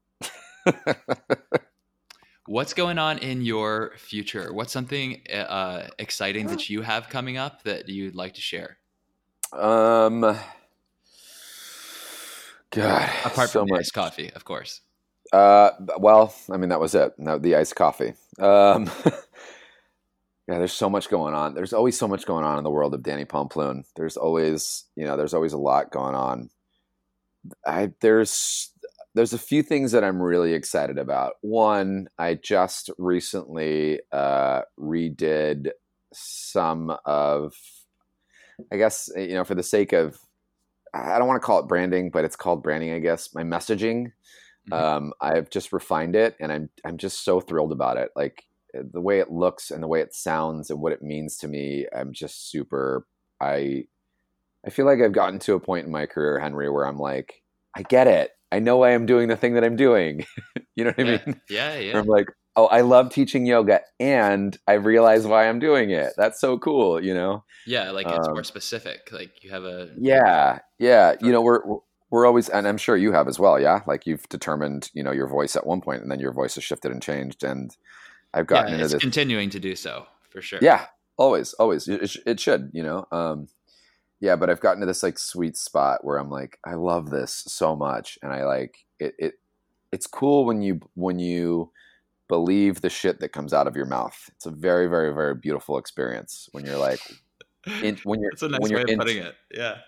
[2.47, 4.53] What's going on in your future?
[4.53, 8.79] What's something uh, exciting that you have coming up that you'd like to share?
[9.53, 10.21] um,
[12.71, 13.81] God, Apart so from the much.
[13.81, 14.81] iced coffee, of course.
[15.33, 17.13] Uh, well, I mean, that was it.
[17.19, 18.15] No, the iced coffee.
[18.39, 18.91] Um,
[20.51, 21.55] yeah, there's so much going on.
[21.55, 23.85] There's always so much going on in the world of Danny Pomploon.
[23.97, 26.51] There's always, you know, there's always a lot going on.
[27.67, 28.73] I there's
[29.15, 31.35] there's a few things that I'm really excited about.
[31.41, 35.71] One, I just recently uh, redid
[36.13, 37.55] some of,
[38.73, 40.19] I guess, you know, for the sake of,
[40.95, 43.35] I don't want to call it branding, but it's called branding, I guess.
[43.35, 44.13] My messaging
[44.71, 44.73] Mhm.
[44.75, 48.11] um, I've just refined it, and I'm I'm just so thrilled about it.
[48.17, 48.45] Like
[48.75, 51.87] the way it looks and the way it sounds and what it means to me.
[51.95, 53.07] I'm just super.
[53.41, 53.85] I
[54.67, 57.43] I feel like I've gotten to a point in my career, Henry, where I'm like,
[57.75, 58.33] I get it.
[58.53, 60.27] I know why I'm doing the thing that I'm doing.
[60.77, 61.41] you know what I mean?
[61.49, 61.99] yeah, yeah.
[61.99, 66.13] I'm like, oh, I love teaching yoga, and I realize why I'm doing it.
[66.17, 67.03] That's so cool.
[67.03, 67.45] You know?
[67.67, 69.11] Yeah, like it's Um, more specific.
[69.13, 71.15] Like you have a Yeah, yeah.
[71.21, 71.61] You know, we're
[72.11, 73.61] we're always, and I'm sure you have as well.
[73.61, 76.57] Yeah, like you've determined, you know, your voice at one point, and then your voice
[76.57, 77.45] has shifted and changed.
[77.45, 77.75] And
[78.33, 79.03] I've gotten yeah, into it's this.
[79.03, 80.61] continuing to do so for sure.
[80.63, 81.89] Yeah, always, always.
[81.89, 83.07] It, it, should, you know.
[83.11, 83.49] Um,
[84.21, 87.45] yeah, but I've gotten to this like sweet spot where I'm like, I love this
[87.47, 89.15] so much, and I like it.
[89.19, 89.35] It
[89.93, 91.73] it's cool when you when you
[92.29, 94.17] believe the shit that comes out of your mouth.
[94.37, 97.01] It's a very, very, very beautiful experience when you're like,
[97.83, 99.35] in, when you're That's a nice when you're of in, putting it.
[99.53, 99.79] Yeah.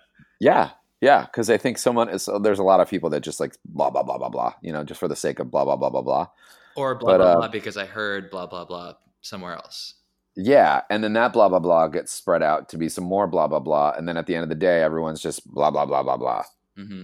[0.40, 0.70] yeah,
[1.00, 2.28] yeah, because I think someone is.
[2.42, 4.54] There's a lot of people that just like blah blah blah blah blah.
[4.62, 6.28] You know, just for the sake of blah blah blah blah blah.
[6.76, 9.94] Or blah But, blah uh, blah because I heard blah blah blah somewhere else.
[10.34, 13.48] Yeah, and then that blah blah blah gets spread out to be some more blah
[13.48, 16.02] blah blah, and then at the end of the day, everyone's just blah blah blah
[16.02, 16.44] blah blah.
[16.76, 17.02] hmm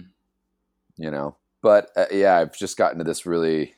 [0.97, 3.75] You know, but uh, yeah, I've just gotten to this really.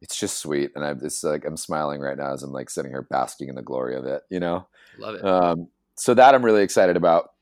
[0.00, 2.90] It's just sweet, and I'm just like I'm smiling right now as I'm like sitting
[2.90, 4.22] here basking in the glory of it.
[4.30, 4.66] You know,
[4.98, 5.24] Love it.
[5.24, 7.32] um, so that I'm really excited about,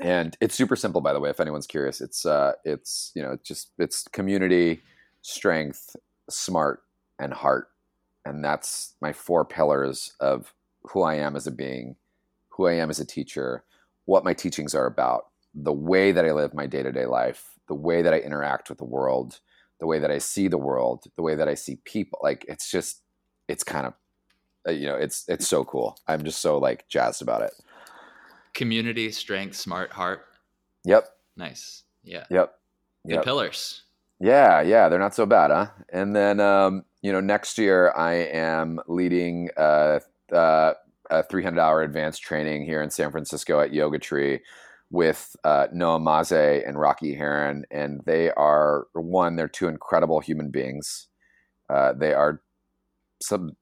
[0.00, 1.00] and it's super simple.
[1.00, 4.82] By the way, if anyone's curious, it's uh, it's you know, it's just it's community,
[5.22, 5.96] strength,
[6.28, 6.82] smart,
[7.18, 7.68] and heart,
[8.24, 11.96] and that's my four pillars of who I am as a being,
[12.50, 13.64] who I am as a teacher,
[14.04, 17.52] what my teachings are about, the way that I live my day to day life,
[17.68, 19.40] the way that I interact with the world,
[19.80, 22.18] the way that I see the world, the way that I see people.
[22.22, 23.02] Like it's just,
[23.48, 23.94] it's kind of,
[24.68, 25.98] uh, you know, it's it's so cool.
[26.06, 27.52] I'm just so like jazzed about it.
[28.54, 30.24] Community, strength, smart, heart.
[30.84, 31.82] Yep, Nice.
[32.02, 32.24] Yeah.
[32.30, 32.54] yep,
[33.06, 33.24] Good yep.
[33.24, 33.82] pillars.
[34.18, 35.66] Yeah, yeah, they're not so bad, huh?
[35.92, 40.00] And then, um, you know, next year I am leading uh,
[40.32, 40.72] uh,
[41.08, 44.40] a 300 hour advanced training here in San Francisco at Yoga Tree
[44.90, 47.64] with uh, Noah Maze and Rocky Heron.
[47.70, 51.06] And they are, one, they're two incredible human beings.
[51.70, 52.42] Uh, they are
[53.22, 53.52] some,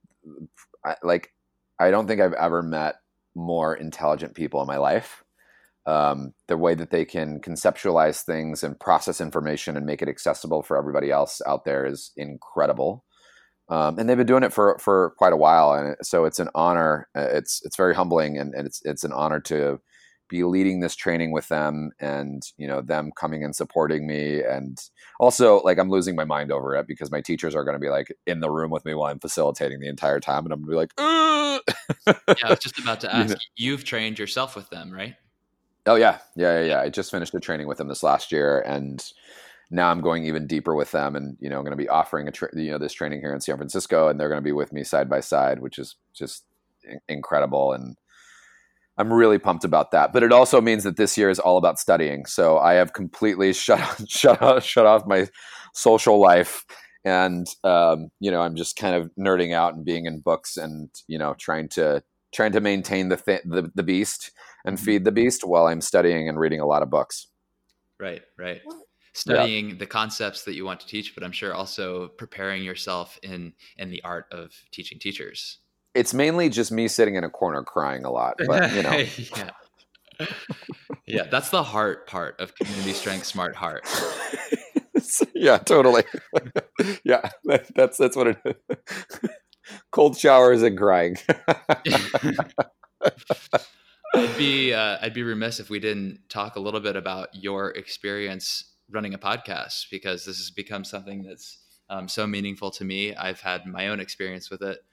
[1.03, 1.31] like,
[1.79, 2.95] I don't think I've ever met
[3.35, 5.23] more intelligent people in my life
[5.87, 10.63] um, the way that they can conceptualize things and process information and make it accessible
[10.63, 13.05] for everybody else out there is incredible.
[13.69, 16.49] Um, and they've been doing it for for quite a while, and so it's an
[16.55, 17.09] honor.
[17.17, 19.81] Uh, it's it's very humbling, and, and it's it's an honor to
[20.29, 24.79] be leading this training with them and you know them coming and supporting me and
[25.21, 27.91] also like i'm losing my mind over it because my teachers are going to be
[27.91, 30.67] like in the room with me while i'm facilitating the entire time and i'm going
[30.67, 30.93] to be like
[32.33, 35.15] yeah i was just about to ask you have trained yourself with them right?
[35.87, 36.19] Oh yeah.
[36.35, 36.81] Yeah yeah yeah.
[36.81, 39.05] I just finished a training with them this last year and
[39.71, 42.29] now i'm going even deeper with them and you know i'm going to be offering
[42.29, 44.53] a tra- you know this training here in san francisco and they're going to be
[44.53, 46.45] with me side by side which is just
[47.09, 47.97] incredible and
[48.97, 50.13] I'm really pumped about that.
[50.13, 52.27] But it also means that this year is all about studying.
[52.27, 55.29] So I have completely shut shut off, shut off my
[55.73, 56.65] social life,
[57.05, 60.91] and um, you know I'm just kind of nerding out and being in books and
[61.09, 62.03] you know trying to
[62.33, 64.33] trying to maintain the th- the, the beast
[64.65, 64.85] and mm-hmm.
[64.85, 67.29] feed the beast while I'm studying and reading a lot of books.
[68.01, 68.61] Right, right.
[69.15, 69.77] Studying yeah.
[69.77, 73.91] the concepts that you want to teach, but I'm sure also preparing yourself in in
[73.91, 75.59] the art of teaching teachers
[75.95, 78.91] it's mainly just me sitting in a corner crying a lot, but you know.
[79.37, 79.51] yeah.
[81.07, 83.89] yeah, that's the heart part of community strength smart heart.
[85.35, 86.03] yeah, totally.
[87.05, 88.55] yeah, that's that's what it is.
[89.91, 91.17] Cold showers and crying.
[94.15, 97.71] I'd be uh, I'd be remiss if we didn't talk a little bit about your
[97.71, 101.59] experience running a podcast because this has become something that's
[101.91, 103.15] um, so meaningful to me.
[103.15, 104.85] I've had my own experience with it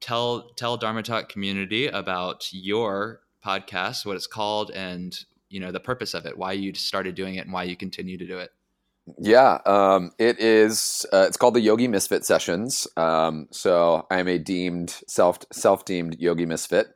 [0.00, 5.16] tell tell Dharma Talk community about your podcast, what it's called, and
[5.48, 8.18] you know the purpose of it, why you started doing it, and why you continue
[8.18, 8.50] to do it.
[9.18, 11.06] Yeah, um, it is.
[11.12, 12.86] Uh, it's called the Yogi Misfit Sessions.
[12.96, 16.88] Um, so I'm a deemed self self deemed Yogi Misfit,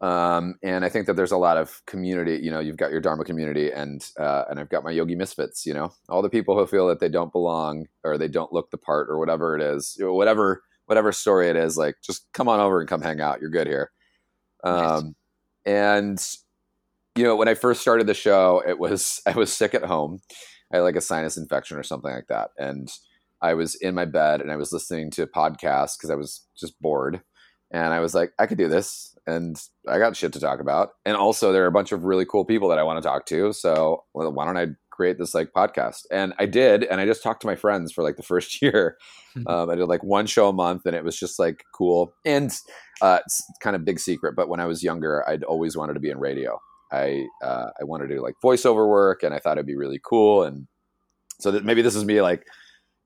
[0.00, 2.38] um, and I think that there's a lot of community.
[2.42, 5.66] You know, you've got your Dharma community, and uh, and I've got my Yogi Misfits.
[5.66, 8.70] You know, all the people who feel that they don't belong or they don't look
[8.70, 12.60] the part or whatever it is, whatever whatever story it is, like just come on
[12.60, 13.40] over and come hang out.
[13.40, 13.90] You're good here.
[14.64, 15.02] Nice.
[15.02, 15.16] Um,
[15.66, 16.26] and
[17.16, 20.20] you know, when I first started the show, it was I was sick at home.
[20.72, 22.88] I had like a sinus infection or something like that, and
[23.40, 26.80] I was in my bed and I was listening to podcasts because I was just
[26.80, 27.20] bored.
[27.70, 30.90] And I was like, I could do this, and I got shit to talk about.
[31.04, 33.26] And also, there are a bunch of really cool people that I want to talk
[33.26, 33.52] to.
[33.52, 36.02] So well, why don't I create this like podcast?
[36.10, 36.82] And i did.
[36.82, 38.98] And i just talked to my friends for like the first year.
[39.46, 42.12] Um, i did like one show a month and it was just like cool.
[42.24, 42.52] And
[43.00, 46.00] uh, it's kind of big secret but when i was younger i'd always wanted to
[46.00, 46.60] be in radio.
[46.90, 50.00] I uh, i wanted to do like voiceover work and i thought it'd be really
[50.04, 50.42] cool.
[50.42, 50.66] And
[51.40, 52.44] so that maybe this is me like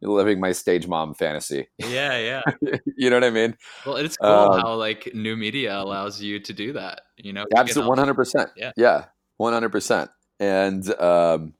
[0.02, 1.68] living my stage mom fantasy.
[1.78, 2.76] Yeah yeah.
[2.96, 3.56] You know what i mean?
[3.86, 7.46] Well it's cool um, how like new media allows you to do that you know
[7.56, 8.72] absolutely 100% yeah.
[8.76, 9.04] Yeah
[9.40, 10.08] 100%
[10.40, 11.54] and um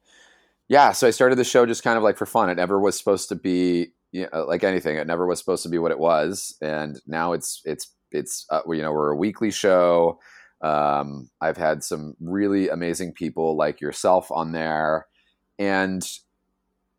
[0.68, 2.48] yeah, so I started the show just kind of like for fun.
[2.48, 4.96] It never was supposed to be you know, like anything.
[4.96, 8.60] It never was supposed to be what it was, and now it's it's it's uh,
[8.68, 10.18] you know we're a weekly show.
[10.62, 15.06] Um, I've had some really amazing people like yourself on there,
[15.58, 16.02] and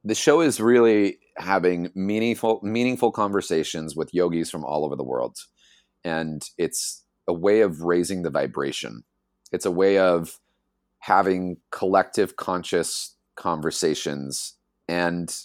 [0.04, 5.38] the show is really having meaningful meaningful conversations with yogis from all over the world,
[6.04, 9.04] and it's a way of raising the vibration.
[9.52, 10.40] It's a way of
[11.00, 14.58] having collective conscious conversations
[14.88, 15.36] and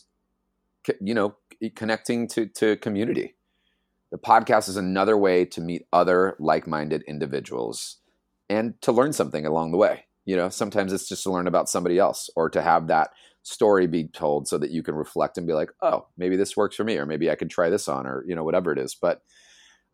[1.00, 1.36] you know
[1.74, 3.34] connecting to to community.
[4.10, 7.98] The podcast is another way to meet other like-minded individuals
[8.48, 10.06] and to learn something along the way.
[10.24, 13.10] You know sometimes it's just to learn about somebody else or to have that
[13.48, 16.76] story be told so that you can reflect and be like oh maybe this works
[16.76, 18.94] for me or maybe i could try this on or you know whatever it is
[18.94, 19.22] but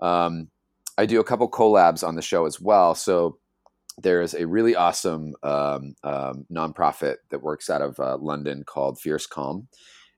[0.01, 0.49] um,
[0.99, 3.39] i do a couple collabs on the show as well so
[3.99, 9.27] there's a really awesome um, um, nonprofit that works out of uh, London called Fierce
[9.27, 9.69] Calm.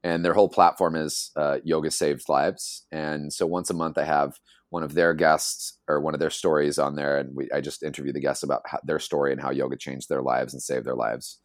[0.03, 2.87] And their whole platform is uh, Yoga Saves Lives.
[2.93, 4.39] And so once a month, I have
[4.70, 7.18] one of their guests or one of their stories on there.
[7.18, 10.09] And we, I just interview the guests about how, their story and how yoga changed
[10.09, 11.41] their lives and saved their lives.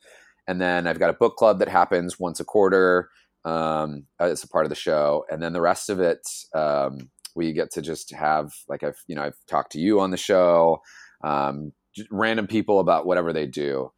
[0.48, 3.10] And then I've got a book club that happens once a quarter
[3.46, 5.26] um, as a part of the show.
[5.30, 9.16] And then the rest of it, um, we get to just have, like I've, you
[9.16, 10.82] know, I've talked to you on the show.
[11.24, 11.74] Um,
[12.10, 13.92] random people about whatever they do.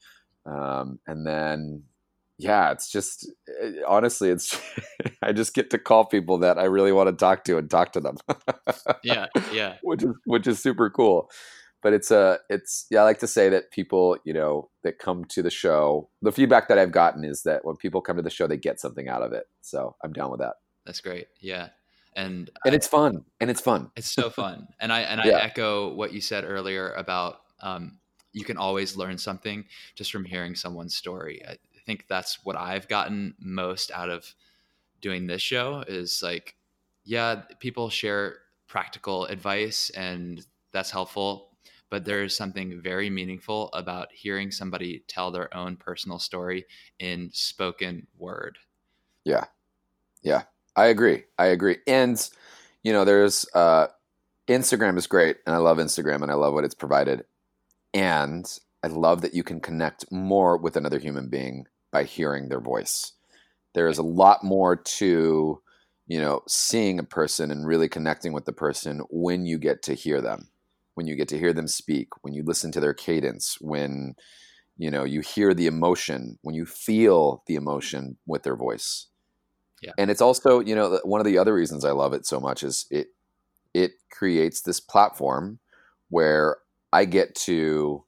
[0.45, 1.83] Um, and then,
[2.37, 4.59] yeah, it's just it, eh, honestly, it's
[5.21, 7.93] I just get to call people that I really want to talk to and talk
[7.93, 8.17] to them.
[9.03, 11.29] yeah, yeah, which is which is super cool.
[11.83, 15.25] But it's a it's yeah, I like to say that people you know that come
[15.25, 18.29] to the show, the feedback that I've gotten is that when people come to the
[18.29, 19.45] show, they get something out of it.
[19.61, 20.55] So I'm down with that.
[20.85, 21.27] That's great.
[21.39, 21.69] Yeah
[22.15, 25.25] and and I, it's fun and it's fun it's so fun and i and i
[25.25, 25.37] yeah.
[25.37, 27.97] echo what you said earlier about um,
[28.33, 29.65] you can always learn something
[29.95, 31.41] just from hearing someone's story.
[31.47, 31.55] I
[31.85, 34.33] think that's what I've gotten most out of
[35.01, 36.55] doing this show is like
[37.05, 41.49] yeah, people share practical advice and that's helpful.
[41.93, 46.65] But there is something very meaningful about hearing somebody tell their own personal story
[46.97, 48.57] in spoken word.
[49.23, 49.43] Yeah.
[50.23, 50.45] Yeah.
[50.75, 51.25] I agree.
[51.37, 51.77] I agree.
[51.85, 52.17] And,
[52.81, 53.89] you know, there's, uh,
[54.47, 57.25] Instagram is great and I love Instagram and I love what it's provided.
[57.93, 62.59] And I love that you can connect more with another human being by hearing their
[62.59, 63.11] voice.
[63.75, 65.61] There is a lot more to,
[66.07, 69.93] you know, seeing a person and really connecting with the person when you get to
[69.93, 70.49] hear them,
[70.95, 74.15] when you get to hear them speak, when you listen to their cadence, when,
[74.77, 79.07] you know, you hear the emotion, when you feel the emotion with their voice.
[79.81, 79.91] Yeah.
[79.97, 82.63] And it's also, you know, one of the other reasons I love it so much
[82.63, 83.07] is it
[83.73, 85.59] it creates this platform
[86.09, 86.57] where
[86.91, 88.05] I get to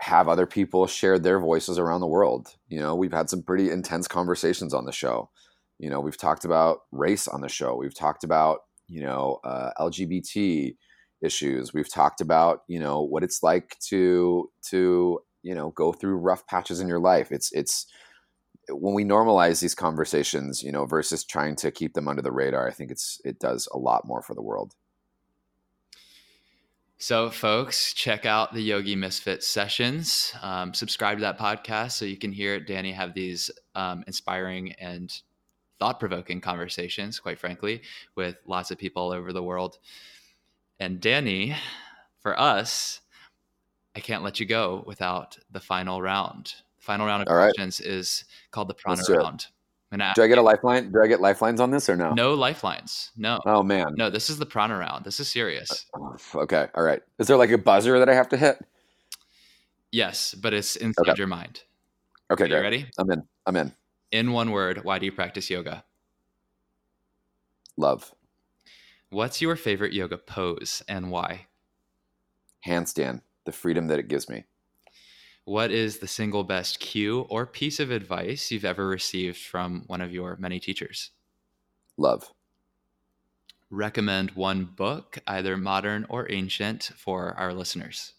[0.00, 2.56] have other people share their voices around the world.
[2.68, 5.30] You know, we've had some pretty intense conversations on the show.
[5.78, 7.76] You know, we've talked about race on the show.
[7.76, 10.74] We've talked about, you know, uh, LGBT
[11.22, 11.72] issues.
[11.72, 16.46] We've talked about, you know, what it's like to to, you know, go through rough
[16.46, 17.32] patches in your life.
[17.32, 17.86] It's it's
[18.68, 22.68] when we normalize these conversations, you know, versus trying to keep them under the radar,
[22.68, 24.74] I think it's it does a lot more for the world.
[27.02, 30.34] So, folks, check out the Yogi Misfit sessions.
[30.42, 35.10] Um, subscribe to that podcast so you can hear Danny have these um, inspiring and
[35.78, 37.80] thought provoking conversations, quite frankly,
[38.16, 39.78] with lots of people all over the world.
[40.80, 41.54] And Danny,
[42.22, 43.00] for us,
[43.94, 46.54] I can't let you go without the final round.
[46.78, 47.54] The final round of All right.
[47.54, 49.18] questions is called the prana Let's do it.
[49.18, 49.46] round.
[49.92, 50.90] And I- Do I get a lifeline?
[50.92, 52.14] Do I get lifelines on this or no?
[52.14, 53.10] no lifelines.
[53.16, 53.40] No.
[53.44, 53.94] Oh man.
[53.96, 55.04] No, this is the prana round.
[55.04, 55.86] This is serious.
[55.92, 56.68] Uh, oh, okay.
[56.74, 57.02] All right.
[57.18, 58.58] Is there like a buzzer that I have to hit?
[59.92, 61.18] Yes, but it's inside Okay.
[61.18, 61.62] your mind.
[62.30, 62.60] Okay, Are great.
[62.62, 62.86] ready?
[62.96, 63.22] I'm in.
[63.44, 63.72] I'm in.
[64.12, 65.84] In one word, why do you practice yoga?
[67.76, 68.14] Love.
[69.10, 71.48] What's your favorite yoga pose and why?
[72.64, 73.22] Handstand.
[73.44, 74.44] The freedom that it gives me.
[75.44, 80.00] What is the single best cue or piece of advice you've ever received from one
[80.00, 81.10] of your many teachers?
[81.96, 82.30] Love.
[83.68, 88.12] Recommend one book, either modern or ancient, for our listeners.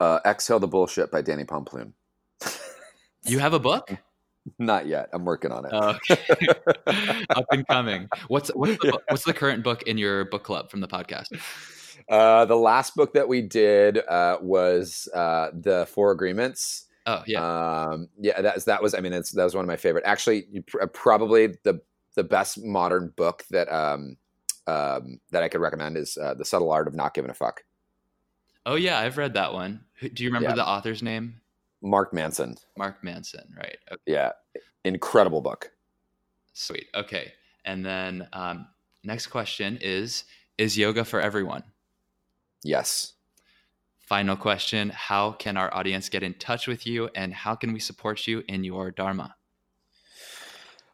[0.00, 1.94] Uh, Exhale the bullshit by Danny Pomploon.
[3.24, 3.90] You have a book?
[4.58, 5.08] Not yet.
[5.12, 5.72] I'm working on it.
[5.72, 6.46] Okay.
[7.30, 8.08] Up and coming.
[8.28, 11.28] What's what's the, book- what's the current book in your book club from the podcast?
[12.08, 16.86] Uh, the last book that we did uh, was uh, the Four Agreements.
[17.06, 17.40] Oh yeah.
[17.88, 18.94] Um, yeah, that's that was.
[18.94, 20.04] I mean, it's, that was one of my favorite.
[20.06, 21.80] Actually, pr- probably the
[22.16, 24.16] the best modern book that um,
[24.66, 27.64] um, that I could recommend is uh, the Subtle Art of Not Giving a Fuck.
[28.66, 29.80] Oh yeah, I've read that one.
[30.00, 30.56] Do you remember Yeah.
[30.56, 31.40] the author's name?
[31.82, 32.56] Mark Manson.
[32.76, 33.78] Mark Manson, right?
[33.90, 34.32] Okay, Yeah,
[34.84, 35.70] incredible book.
[36.52, 36.86] sweet.
[36.94, 37.32] Okay,
[37.64, 38.66] and then um,
[39.04, 40.24] next question is:
[40.58, 41.64] Is yoga for everyone?
[42.62, 43.14] Yes.
[44.00, 47.80] Final question: How can our audience get in touch with you, and how can we
[47.80, 49.36] support you in your dharma?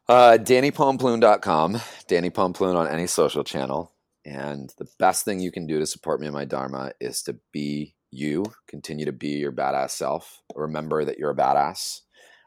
[0.09, 1.81] Uh, DannyPomploon.com.
[2.07, 3.91] Danny Pomploon on any social channel.
[4.25, 7.37] And the best thing you can do to support me in my Dharma is to
[7.53, 10.43] be you, continue to be your badass self.
[10.55, 12.01] Remember that you're a badass.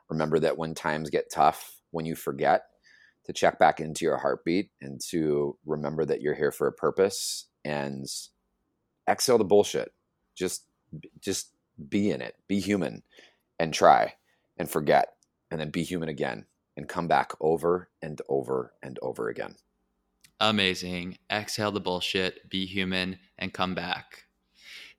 [0.09, 2.63] Remember that when times get tough, when you forget,
[3.25, 7.45] to check back into your heartbeat and to remember that you're here for a purpose
[7.63, 8.07] and
[9.07, 9.93] exhale the bullshit.
[10.35, 10.65] Just
[11.19, 11.51] just
[11.89, 12.35] be in it.
[12.47, 13.03] Be human
[13.59, 14.15] and try
[14.57, 15.09] and forget
[15.51, 16.45] and then be human again
[16.75, 19.55] and come back over and over and over again.
[20.39, 21.17] Amazing.
[21.29, 24.23] Exhale the bullshit, be human, and come back.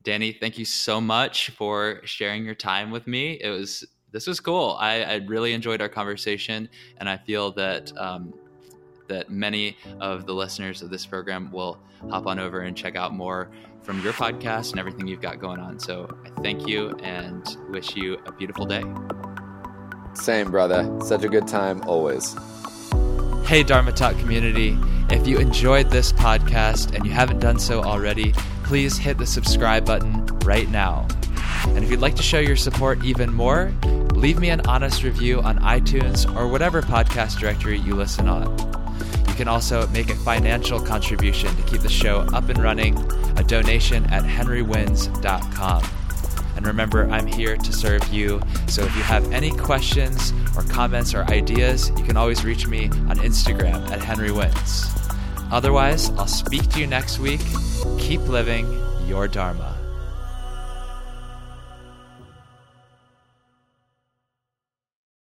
[0.03, 3.39] Danny, thank you so much for sharing your time with me.
[3.41, 4.77] It was this was cool.
[4.81, 8.33] I, I really enjoyed our conversation, and I feel that um,
[9.09, 11.79] that many of the listeners of this program will
[12.09, 13.51] hop on over and check out more
[13.83, 15.79] from your podcast and everything you've got going on.
[15.79, 18.83] So I thank you and wish you a beautiful day.
[20.15, 20.99] Same, brother.
[21.05, 22.35] Such a good time always.
[23.45, 24.79] Hey, Dharma Talk community.
[25.11, 28.33] If you enjoyed this podcast and you haven't done so already,
[28.71, 31.05] please hit the subscribe button right now.
[31.71, 33.73] And if you'd like to show your support even more,
[34.15, 38.47] leave me an honest review on iTunes or whatever podcast directory you listen on.
[39.27, 42.97] You can also make a financial contribution to keep the show up and running,
[43.37, 45.85] a donation at henrywins.com.
[46.55, 48.41] And remember, I'm here to serve you.
[48.69, 52.85] So if you have any questions or comments or ideas, you can always reach me
[52.85, 54.87] on Instagram at Henry Wins.
[55.51, 57.41] Otherwise, I'll speak to you next week.
[57.99, 58.67] Keep living
[59.07, 59.80] your Dharma.